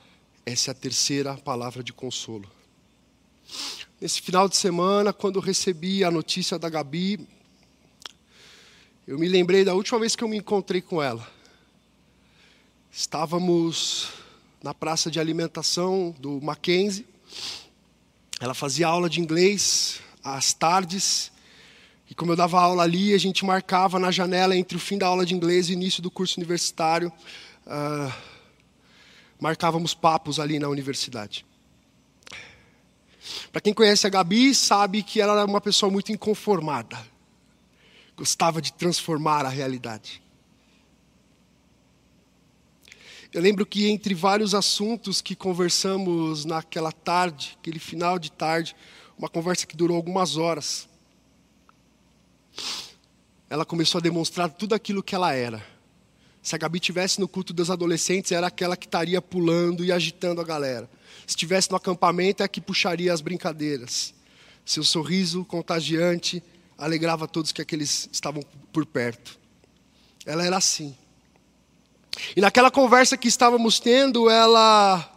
Essa 0.45 0.69
é 0.69 0.71
a 0.71 0.75
terceira 0.75 1.35
palavra 1.35 1.83
de 1.83 1.91
consolo. 1.91 2.49
Nesse 3.99 4.21
final 4.21 4.47
de 4.47 4.55
semana, 4.55 5.11
quando 5.11 5.39
recebi 5.39 6.03
a 6.03 6.11
notícia 6.11 6.59
da 6.59 6.69
Gabi, 6.69 7.27
eu 9.07 9.17
me 9.17 9.27
lembrei 9.27 9.65
da 9.65 9.73
última 9.73 9.99
vez 9.99 10.15
que 10.15 10.23
eu 10.23 10.27
me 10.27 10.37
encontrei 10.37 10.79
com 10.79 11.01
ela. 11.01 11.27
Estávamos 12.91 14.09
na 14.61 14.75
praça 14.75 15.09
de 15.09 15.19
alimentação 15.19 16.15
do 16.19 16.39
Mackenzie. 16.39 17.07
Ela 18.39 18.53
fazia 18.53 18.87
aula 18.87 19.09
de 19.09 19.19
inglês 19.19 19.99
às 20.23 20.53
tardes 20.53 21.31
e 22.11 22.13
como 22.13 22.33
eu 22.33 22.35
dava 22.35 22.59
aula 22.59 22.83
ali, 22.83 23.13
a 23.13 23.17
gente 23.17 23.45
marcava 23.45 23.97
na 23.97 24.11
janela 24.11 24.53
entre 24.53 24.75
o 24.75 24.79
fim 24.81 24.97
da 24.97 25.07
aula 25.07 25.25
de 25.25 25.33
inglês 25.33 25.69
e 25.69 25.71
o 25.71 25.75
início 25.75 26.03
do 26.03 26.11
curso 26.11 26.37
universitário, 26.37 27.09
uh, 27.65 28.13
marcávamos 29.39 29.93
papos 29.93 30.37
ali 30.37 30.59
na 30.59 30.67
universidade. 30.67 31.45
Para 33.49 33.61
quem 33.61 33.73
conhece 33.73 34.05
a 34.05 34.09
Gabi, 34.09 34.53
sabe 34.53 35.03
que 35.03 35.21
ela 35.21 35.39
era 35.39 35.45
uma 35.45 35.61
pessoa 35.61 35.89
muito 35.89 36.11
inconformada. 36.11 37.01
Gostava 38.17 38.61
de 38.61 38.73
transformar 38.73 39.45
a 39.45 39.49
realidade. 39.49 40.21
Eu 43.31 43.41
lembro 43.41 43.65
que 43.65 43.87
entre 43.87 44.13
vários 44.13 44.53
assuntos 44.53 45.21
que 45.21 45.33
conversamos 45.33 46.43
naquela 46.43 46.91
tarde, 46.91 47.57
aquele 47.57 47.79
final 47.79 48.19
de 48.19 48.29
tarde, 48.29 48.75
uma 49.17 49.29
conversa 49.29 49.65
que 49.65 49.77
durou 49.77 49.95
algumas 49.95 50.35
horas, 50.35 50.90
ela 53.49 53.65
começou 53.65 53.99
a 53.99 54.01
demonstrar 54.01 54.49
tudo 54.49 54.73
aquilo 54.73 55.03
que 55.03 55.13
ela 55.13 55.33
era. 55.33 55.63
Se 56.41 56.55
a 56.55 56.57
Gabi 56.57 56.79
tivesse 56.79 57.19
no 57.19 57.27
culto 57.27 57.53
dos 57.53 57.69
adolescentes, 57.69 58.31
era 58.31 58.47
aquela 58.47 58.75
que 58.75 58.85
estaria 58.85 59.21
pulando 59.21 59.85
e 59.85 59.91
agitando 59.91 60.41
a 60.41 60.43
galera. 60.43 60.89
Se 61.27 61.31
estivesse 61.31 61.69
no 61.69 61.77
acampamento, 61.77 62.41
é 62.41 62.45
a 62.45 62.49
que 62.49 62.59
puxaria 62.59 63.13
as 63.13 63.21
brincadeiras. 63.21 64.13
Seu 64.65 64.83
sorriso 64.83 65.45
contagiante 65.45 66.41
alegrava 66.77 67.27
todos 67.27 67.51
que 67.51 67.61
aqueles 67.61 68.09
estavam 68.11 68.41
por 68.73 68.85
perto. 68.85 69.37
Ela 70.25 70.45
era 70.45 70.57
assim. 70.57 70.95
E 72.35 72.41
naquela 72.41 72.71
conversa 72.71 73.17
que 73.17 73.27
estávamos 73.27 73.79
tendo, 73.79 74.29
ela 74.29 75.09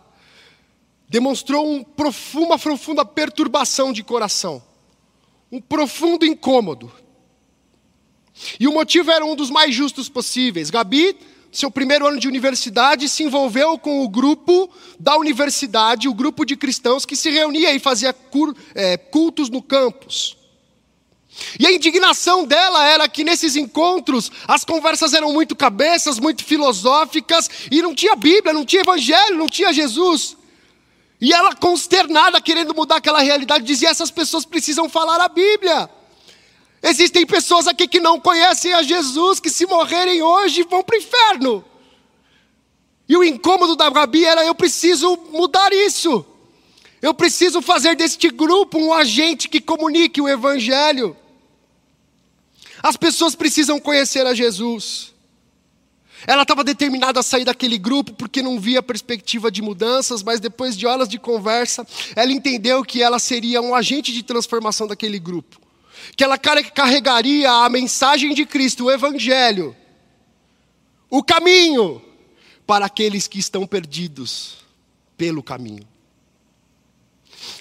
demonstrou 1.09 1.67
um 1.67 1.83
profundo, 1.83 2.47
uma 2.47 2.59
profunda 2.59 3.05
perturbação 3.05 3.93
de 3.93 4.03
coração, 4.03 4.63
um 5.51 5.61
profundo 5.61 6.27
incômodo. 6.27 6.93
E 8.59 8.67
o 8.67 8.73
motivo 8.73 9.11
era 9.11 9.25
um 9.25 9.37
dos 9.37 9.51
mais 9.51 9.75
justos 9.75 10.09
possíveis. 10.09 10.71
Gabi, 10.71 11.17
seu 11.53 11.71
primeiro 11.71 12.07
ano 12.07 12.19
de 12.19 12.27
universidade, 12.27 13.09
se 13.09 13.23
envolveu 13.23 13.79
com 13.79 14.05
o 14.05 14.09
grupo 14.09 14.69
da 14.99 15.17
universidade, 15.17 16.09
o 16.09 16.15
grupo 16.15 16.45
de 16.45 16.57
cristãos 16.57 17.07
que 17.07 17.15
se 17.15 17.31
reunia 17.31 17.73
e 17.73 17.79
fazia 17.79 18.15
é, 18.75 18.97
cultos 18.97 19.49
no 19.49 19.63
campus. 19.63 20.37
E 21.59 21.67
a 21.67 21.73
indignação 21.73 22.45
dela 22.45 22.85
era 22.85 23.09
que 23.09 23.25
nesses 23.25 23.57
encontros 23.57 24.31
as 24.47 24.65
conversas 24.65 25.13
eram 25.15 25.33
muito 25.33 25.57
cabeças, 25.57 26.19
muito 26.19 26.45
filosóficas, 26.45 27.51
e 27.71 27.83
não 27.83 27.95
tinha 27.95 28.15
Bíblia, 28.15 28.53
não 28.53 28.65
tinha 28.65 28.83
Evangelho, 28.83 29.37
não 29.37 29.49
tinha 29.49 29.73
Jesus. 29.73 30.37
E 31.21 31.33
ela, 31.33 31.55
consternada, 31.55 32.41
querendo 32.41 32.75
mudar 32.75 32.97
aquela 32.97 33.21
realidade, 33.21 33.65
dizia: 33.65 33.89
essas 33.89 34.11
pessoas 34.11 34.45
precisam 34.45 34.89
falar 34.89 35.21
a 35.21 35.29
Bíblia. 35.29 35.89
Existem 36.87 37.25
pessoas 37.25 37.67
aqui 37.67 37.89
que 37.89 37.99
não 37.99 38.21
conhecem 38.21 38.75
a 38.75 38.83
Jesus, 38.83 39.41
que 39.41 39.49
se 39.49 39.65
morrerem 39.65 40.23
hoje 40.23 40.63
vão 40.65 40.83
para 40.83 40.97
o 40.97 40.99
inferno. 40.99 41.65
E 43.09 43.17
o 43.17 43.25
incômodo 43.25 43.75
da 43.75 43.89
Gabi 43.89 44.23
era: 44.27 44.45
eu 44.45 44.55
preciso 44.55 45.17
mudar 45.33 45.73
isso. 45.73 46.27
Eu 47.01 47.15
preciso 47.15 47.63
fazer 47.63 47.97
deste 47.97 48.29
grupo 48.29 48.79
um 48.79 48.93
agente 48.93 49.49
que 49.49 49.63
comunique 49.63 50.21
o 50.21 50.29
Evangelho. 50.29 51.17
As 52.83 52.99
pessoas 52.99 53.35
precisam 53.35 53.81
conhecer 53.81 54.27
a 54.27 54.35
Jesus. 54.35 55.15
Ela 56.27 56.43
estava 56.43 56.63
determinada 56.63 57.21
a 57.21 57.23
sair 57.23 57.47
daquele 57.47 57.79
grupo 57.79 58.13
porque 58.13 58.43
não 58.43 58.61
via 58.61 58.83
perspectiva 58.83 59.51
de 59.51 59.63
mudanças, 59.63 60.23
mas 60.23 60.39
depois 60.39 60.77
de 60.77 60.87
horas 60.87 61.09
de 61.09 61.19
conversa, 61.19 61.87
ela 62.15 62.33
entendeu 62.33 62.85
que 62.85 63.03
ela 63.03 63.19
seria 63.19 63.63
um 63.63 63.75
agente 63.75 64.13
de 64.13 64.23
transformação 64.23 64.87
daquele 64.87 65.19
grupo. 65.19 65.64
Que 66.17 66.25
ela 66.25 66.39
carregaria 66.39 67.51
a 67.51 67.69
mensagem 67.69 68.35
de 68.35 68.45
Cristo, 68.47 68.85
o 68.85 68.91
Evangelho, 68.91 69.77
o 71.11 71.23
caminho 71.23 72.03
para 72.67 72.87
aqueles 72.87 73.29
que 73.29 73.39
estão 73.39 73.67
perdidos 73.67 74.65
pelo 75.17 75.43
caminho. 75.43 75.87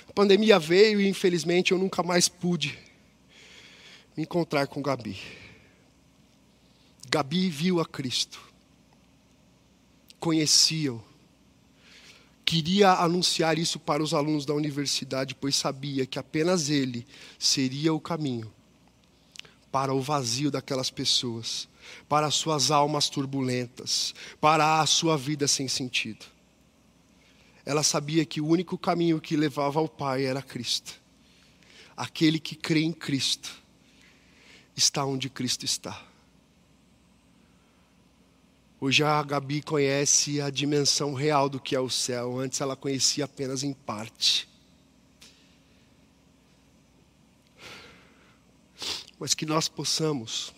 A 0.09 0.13
pandemia 0.13 0.59
veio 0.59 1.01
e 1.01 1.07
infelizmente 1.07 1.71
eu 1.71 1.77
nunca 1.77 2.03
mais 2.03 2.29
pude 2.29 2.77
me 4.15 4.23
encontrar 4.23 4.67
com 4.67 4.81
Gabi. 4.81 5.19
Gabi 7.09 7.49
viu 7.49 7.79
a 7.79 7.85
Cristo, 7.85 8.39
conhecia-o, 10.19 11.03
queria 12.45 12.91
anunciar 12.93 13.57
isso 13.57 13.79
para 13.79 14.03
os 14.03 14.13
alunos 14.13 14.45
da 14.45 14.53
universidade, 14.53 15.35
pois 15.35 15.55
sabia 15.55 16.05
que 16.05 16.19
apenas 16.19 16.69
ele 16.69 17.05
seria 17.39 17.93
o 17.93 17.99
caminho 17.99 18.51
para 19.71 19.93
o 19.93 20.01
vazio 20.01 20.51
daquelas 20.51 20.89
pessoas 20.89 21.67
para 22.07 22.27
as 22.27 22.35
suas 22.35 22.71
almas 22.71 23.09
turbulentas, 23.09 24.13
para 24.39 24.79
a 24.79 24.85
sua 24.85 25.17
vida 25.17 25.47
sem 25.47 25.67
sentido. 25.67 26.25
Ela 27.65 27.83
sabia 27.83 28.25
que 28.25 28.41
o 28.41 28.47
único 28.47 28.77
caminho 28.77 29.21
que 29.21 29.37
levava 29.37 29.79
ao 29.79 29.87
Pai 29.87 30.25
era 30.25 30.41
Cristo. 30.41 31.01
Aquele 31.95 32.39
que 32.39 32.55
crê 32.55 32.81
em 32.81 32.91
Cristo 32.91 33.51
está 34.75 35.05
onde 35.05 35.29
Cristo 35.29 35.63
está. 35.63 36.01
Hoje 38.85 39.01
a 39.01 39.23
Gabi 39.23 39.61
conhece 39.61 40.41
a 40.41 40.49
dimensão 40.49 41.13
real 41.13 41.47
do 41.47 41.57
que 41.57 41.73
é 41.73 41.79
o 41.79 41.89
céu, 41.89 42.37
antes 42.37 42.59
ela 42.59 42.75
conhecia 42.75 43.23
apenas 43.23 43.63
em 43.63 43.71
parte. 43.71 44.45
Mas 49.17 49.33
que 49.33 49.45
nós 49.45 49.69
possamos 49.69 50.53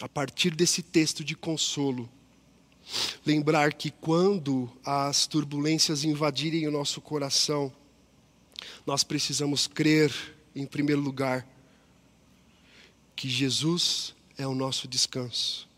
a 0.00 0.08
partir 0.08 0.54
desse 0.54 0.84
texto 0.84 1.24
de 1.24 1.34
consolo, 1.34 2.08
lembrar 3.26 3.72
que 3.72 3.90
quando 3.90 4.70
as 4.86 5.26
turbulências 5.26 6.04
invadirem 6.04 6.68
o 6.68 6.70
nosso 6.70 7.00
coração, 7.00 7.72
nós 8.86 9.02
precisamos 9.02 9.66
crer, 9.66 10.14
em 10.54 10.64
primeiro 10.64 11.00
lugar, 11.00 11.44
que 13.16 13.28
Jesus 13.28 14.14
é 14.38 14.46
o 14.46 14.54
nosso 14.54 14.86
descanso. 14.86 15.69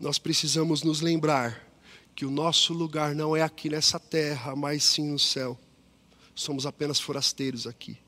Nós 0.00 0.18
precisamos 0.18 0.82
nos 0.82 1.00
lembrar 1.00 1.66
que 2.14 2.26
o 2.26 2.30
nosso 2.30 2.72
lugar 2.72 3.14
não 3.14 3.34
é 3.34 3.42
aqui 3.42 3.70
nessa 3.70 3.98
terra, 3.98 4.54
mas 4.54 4.84
sim 4.84 5.10
no 5.10 5.18
céu. 5.18 5.58
Somos 6.34 6.66
apenas 6.66 7.00
forasteiros 7.00 7.66
aqui. 7.66 7.98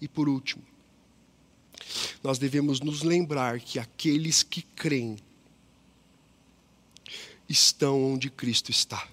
E 0.00 0.08
por 0.08 0.28
último, 0.28 0.62
nós 2.22 2.38
devemos 2.38 2.80
nos 2.80 3.02
lembrar 3.02 3.60
que 3.60 3.78
aqueles 3.78 4.42
que 4.42 4.62
creem 4.62 5.18
estão 7.48 8.02
onde 8.12 8.30
Cristo 8.30 8.70
está. 8.70 9.06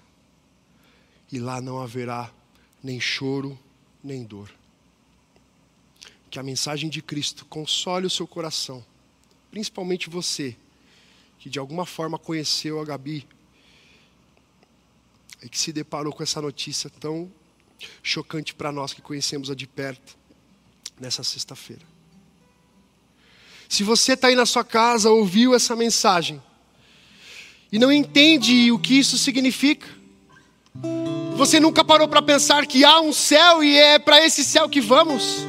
E 1.30 1.38
lá 1.38 1.60
não 1.60 1.80
haverá 1.80 2.32
nem 2.82 3.00
choro, 3.00 3.58
nem 4.02 4.22
dor. 4.22 4.50
Que 6.30 6.38
a 6.38 6.42
mensagem 6.42 6.88
de 6.90 7.00
Cristo 7.00 7.44
console 7.44 8.06
o 8.06 8.10
seu 8.10 8.26
coração, 8.26 8.84
principalmente 9.50 10.10
você, 10.10 10.56
que 11.44 11.50
de 11.50 11.58
alguma 11.58 11.84
forma 11.84 12.18
conheceu 12.18 12.80
a 12.80 12.84
Gabi 12.86 13.28
e 15.42 15.48
que 15.50 15.58
se 15.58 15.74
deparou 15.74 16.10
com 16.10 16.22
essa 16.22 16.40
notícia 16.40 16.88
tão 16.88 17.30
chocante 18.02 18.54
para 18.54 18.72
nós 18.72 18.94
que 18.94 19.02
conhecemos-a 19.02 19.54
de 19.54 19.66
perto 19.66 20.16
nessa 20.98 21.22
sexta-feira. 21.22 21.82
Se 23.68 23.82
você 23.82 24.14
está 24.14 24.28
aí 24.28 24.34
na 24.34 24.46
sua 24.46 24.64
casa, 24.64 25.10
ouviu 25.10 25.54
essa 25.54 25.76
mensagem 25.76 26.42
e 27.70 27.78
não 27.78 27.92
entende 27.92 28.72
o 28.72 28.78
que 28.78 28.98
isso 28.98 29.18
significa, 29.18 29.86
você 31.36 31.60
nunca 31.60 31.84
parou 31.84 32.08
para 32.08 32.22
pensar 32.22 32.66
que 32.66 32.86
há 32.86 33.02
um 33.02 33.12
céu 33.12 33.62
e 33.62 33.76
é 33.76 33.98
para 33.98 34.24
esse 34.24 34.42
céu 34.42 34.66
que 34.66 34.80
vamos? 34.80 35.44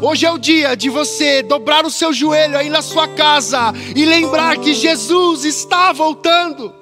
Hoje 0.00 0.24
é 0.24 0.30
o 0.30 0.38
dia 0.38 0.76
de 0.76 0.88
você 0.88 1.42
dobrar 1.42 1.84
o 1.84 1.90
seu 1.90 2.12
joelho 2.12 2.56
aí 2.56 2.70
na 2.70 2.80
sua 2.80 3.08
casa 3.08 3.72
e 3.96 4.04
lembrar 4.04 4.56
que 4.58 4.72
Jesus 4.72 5.44
está 5.44 5.92
voltando. 5.92 6.72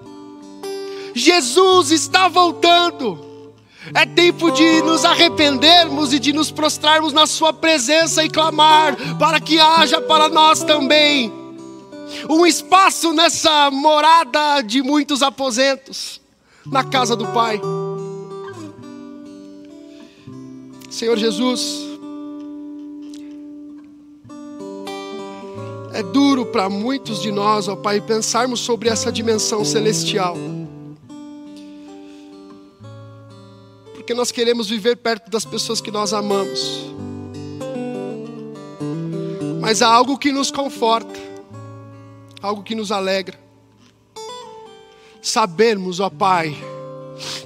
Jesus 1.14 1.90
está 1.92 2.28
voltando. 2.28 3.54
É 3.94 4.04
tempo 4.04 4.50
de 4.50 4.82
nos 4.82 5.04
arrependermos 5.04 6.12
e 6.12 6.18
de 6.18 6.32
nos 6.32 6.50
prostrarmos 6.50 7.12
na 7.12 7.26
Sua 7.26 7.52
presença 7.52 8.22
e 8.22 8.28
clamar 8.28 8.96
para 9.16 9.40
que 9.40 9.58
haja 9.60 10.00
para 10.00 10.28
nós 10.28 10.64
também 10.64 11.32
um 12.28 12.44
espaço 12.44 13.12
nessa 13.12 13.70
morada 13.70 14.60
de 14.60 14.82
muitos 14.82 15.22
aposentos, 15.22 16.20
na 16.66 16.82
casa 16.84 17.14
do 17.14 17.26
Pai. 17.28 17.60
Senhor 20.90 21.16
Jesus, 21.16 21.85
é 25.98 26.02
duro 26.02 26.46
para 26.46 26.68
muitos 26.68 27.20
de 27.22 27.32
nós, 27.32 27.68
ó 27.68 27.76
Pai, 27.76 28.00
pensarmos 28.00 28.60
sobre 28.60 28.88
essa 28.88 29.10
dimensão 29.10 29.64
celestial. 29.64 30.36
porque 34.06 34.14
nós 34.14 34.30
queremos 34.30 34.68
viver 34.68 34.94
perto 34.98 35.28
das 35.28 35.44
pessoas 35.44 35.80
que 35.80 35.90
nós 35.90 36.12
amamos. 36.12 36.80
Mas 39.60 39.82
há 39.82 39.88
algo 39.88 40.16
que 40.16 40.30
nos 40.30 40.48
conforta, 40.48 41.18
algo 42.40 42.62
que 42.62 42.76
nos 42.76 42.92
alegra. 42.92 43.36
Sabermos, 45.20 45.98
ó 45.98 46.08
Pai, 46.08 46.56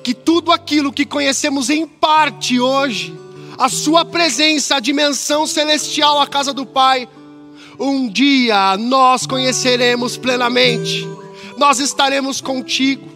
que 0.04 0.12
tudo 0.12 0.52
aquilo 0.52 0.92
que 0.92 1.06
conhecemos 1.06 1.70
em 1.70 1.86
parte 1.86 2.60
hoje, 2.60 3.18
a 3.56 3.70
Sua 3.70 4.04
presença, 4.04 4.76
a 4.76 4.80
dimensão 4.80 5.46
celestial, 5.46 6.20
a 6.20 6.26
casa 6.26 6.52
do 6.52 6.66
Pai, 6.66 7.08
um 7.80 8.08
dia 8.08 8.76
nós 8.76 9.26
conheceremos 9.26 10.16
plenamente, 10.16 11.08
nós 11.56 11.80
estaremos 11.80 12.40
contigo. 12.40 13.10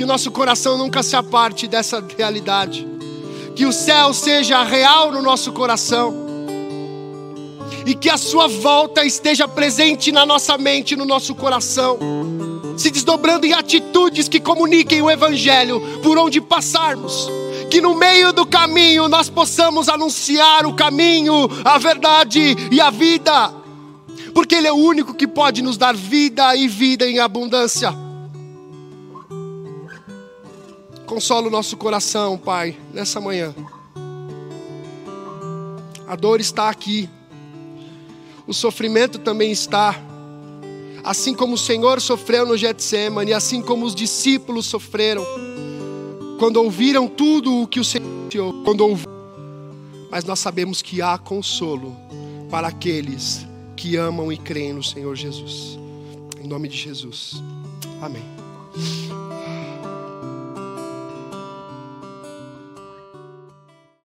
que 0.00 0.04
o 0.04 0.06
nosso 0.06 0.30
coração 0.30 0.78
nunca 0.78 1.02
se 1.02 1.14
aparte 1.14 1.68
dessa 1.68 2.02
realidade, 2.16 2.88
que 3.54 3.66
o 3.66 3.72
céu 3.72 4.14
seja 4.14 4.62
real 4.62 5.12
no 5.12 5.20
nosso 5.20 5.52
coração, 5.52 6.14
e 7.84 7.94
que 7.94 8.08
a 8.08 8.16
Sua 8.16 8.48
volta 8.48 9.04
esteja 9.04 9.46
presente 9.46 10.10
na 10.10 10.24
nossa 10.24 10.56
mente, 10.56 10.96
no 10.96 11.04
nosso 11.04 11.34
coração, 11.34 11.98
se 12.78 12.90
desdobrando 12.90 13.44
em 13.44 13.52
atitudes 13.52 14.26
que 14.26 14.40
comuniquem 14.40 15.02
o 15.02 15.10
Evangelho 15.10 15.82
por 16.02 16.16
onde 16.16 16.40
passarmos. 16.40 17.28
Que 17.70 17.80
no 17.80 17.94
meio 17.94 18.32
do 18.32 18.44
caminho 18.44 19.08
nós 19.08 19.30
possamos 19.30 19.88
anunciar 19.88 20.66
o 20.66 20.74
caminho, 20.74 21.48
a 21.64 21.78
verdade 21.78 22.56
e 22.70 22.80
a 22.80 22.90
vida, 22.90 23.54
porque 24.34 24.56
Ele 24.56 24.66
é 24.66 24.72
o 24.72 24.76
único 24.76 25.14
que 25.14 25.26
pode 25.26 25.62
nos 25.62 25.76
dar 25.76 25.94
vida 25.94 26.56
e 26.56 26.66
vida 26.66 27.08
em 27.08 27.20
abundância. 27.20 27.94
Consola 31.06 31.48
o 31.48 31.50
nosso 31.50 31.76
coração, 31.76 32.36
Pai, 32.36 32.76
nessa 32.92 33.20
manhã. 33.20 33.54
A 36.06 36.16
dor 36.16 36.40
está 36.40 36.68
aqui, 36.68 37.08
o 38.46 38.52
sofrimento 38.52 39.18
também 39.20 39.52
está. 39.52 39.94
Assim 41.04 41.34
como 41.34 41.54
o 41.54 41.58
Senhor 41.58 42.00
sofreu 42.00 42.44
no 42.44 42.56
Getsemane, 42.56 43.32
assim 43.32 43.62
como 43.62 43.86
os 43.86 43.94
discípulos 43.94 44.66
sofreram, 44.66 45.24
quando 46.40 46.56
ouviram 46.56 47.06
tudo 47.06 47.60
o 47.60 47.66
que 47.66 47.78
o 47.78 47.84
Senhor 47.84 48.08
quando 48.64 48.80
ouvimos, 48.80 49.12
mas 50.10 50.24
nós 50.24 50.38
sabemos 50.38 50.80
que 50.80 51.02
há 51.02 51.18
consolo 51.18 51.94
para 52.50 52.68
aqueles 52.68 53.46
que 53.76 53.96
amam 53.96 54.32
e 54.32 54.38
creem 54.38 54.72
no 54.72 54.82
Senhor 54.82 55.14
Jesus. 55.14 55.78
Em 56.42 56.48
nome 56.48 56.66
de 56.68 56.78
Jesus. 56.78 57.42
Amém. 58.00 58.24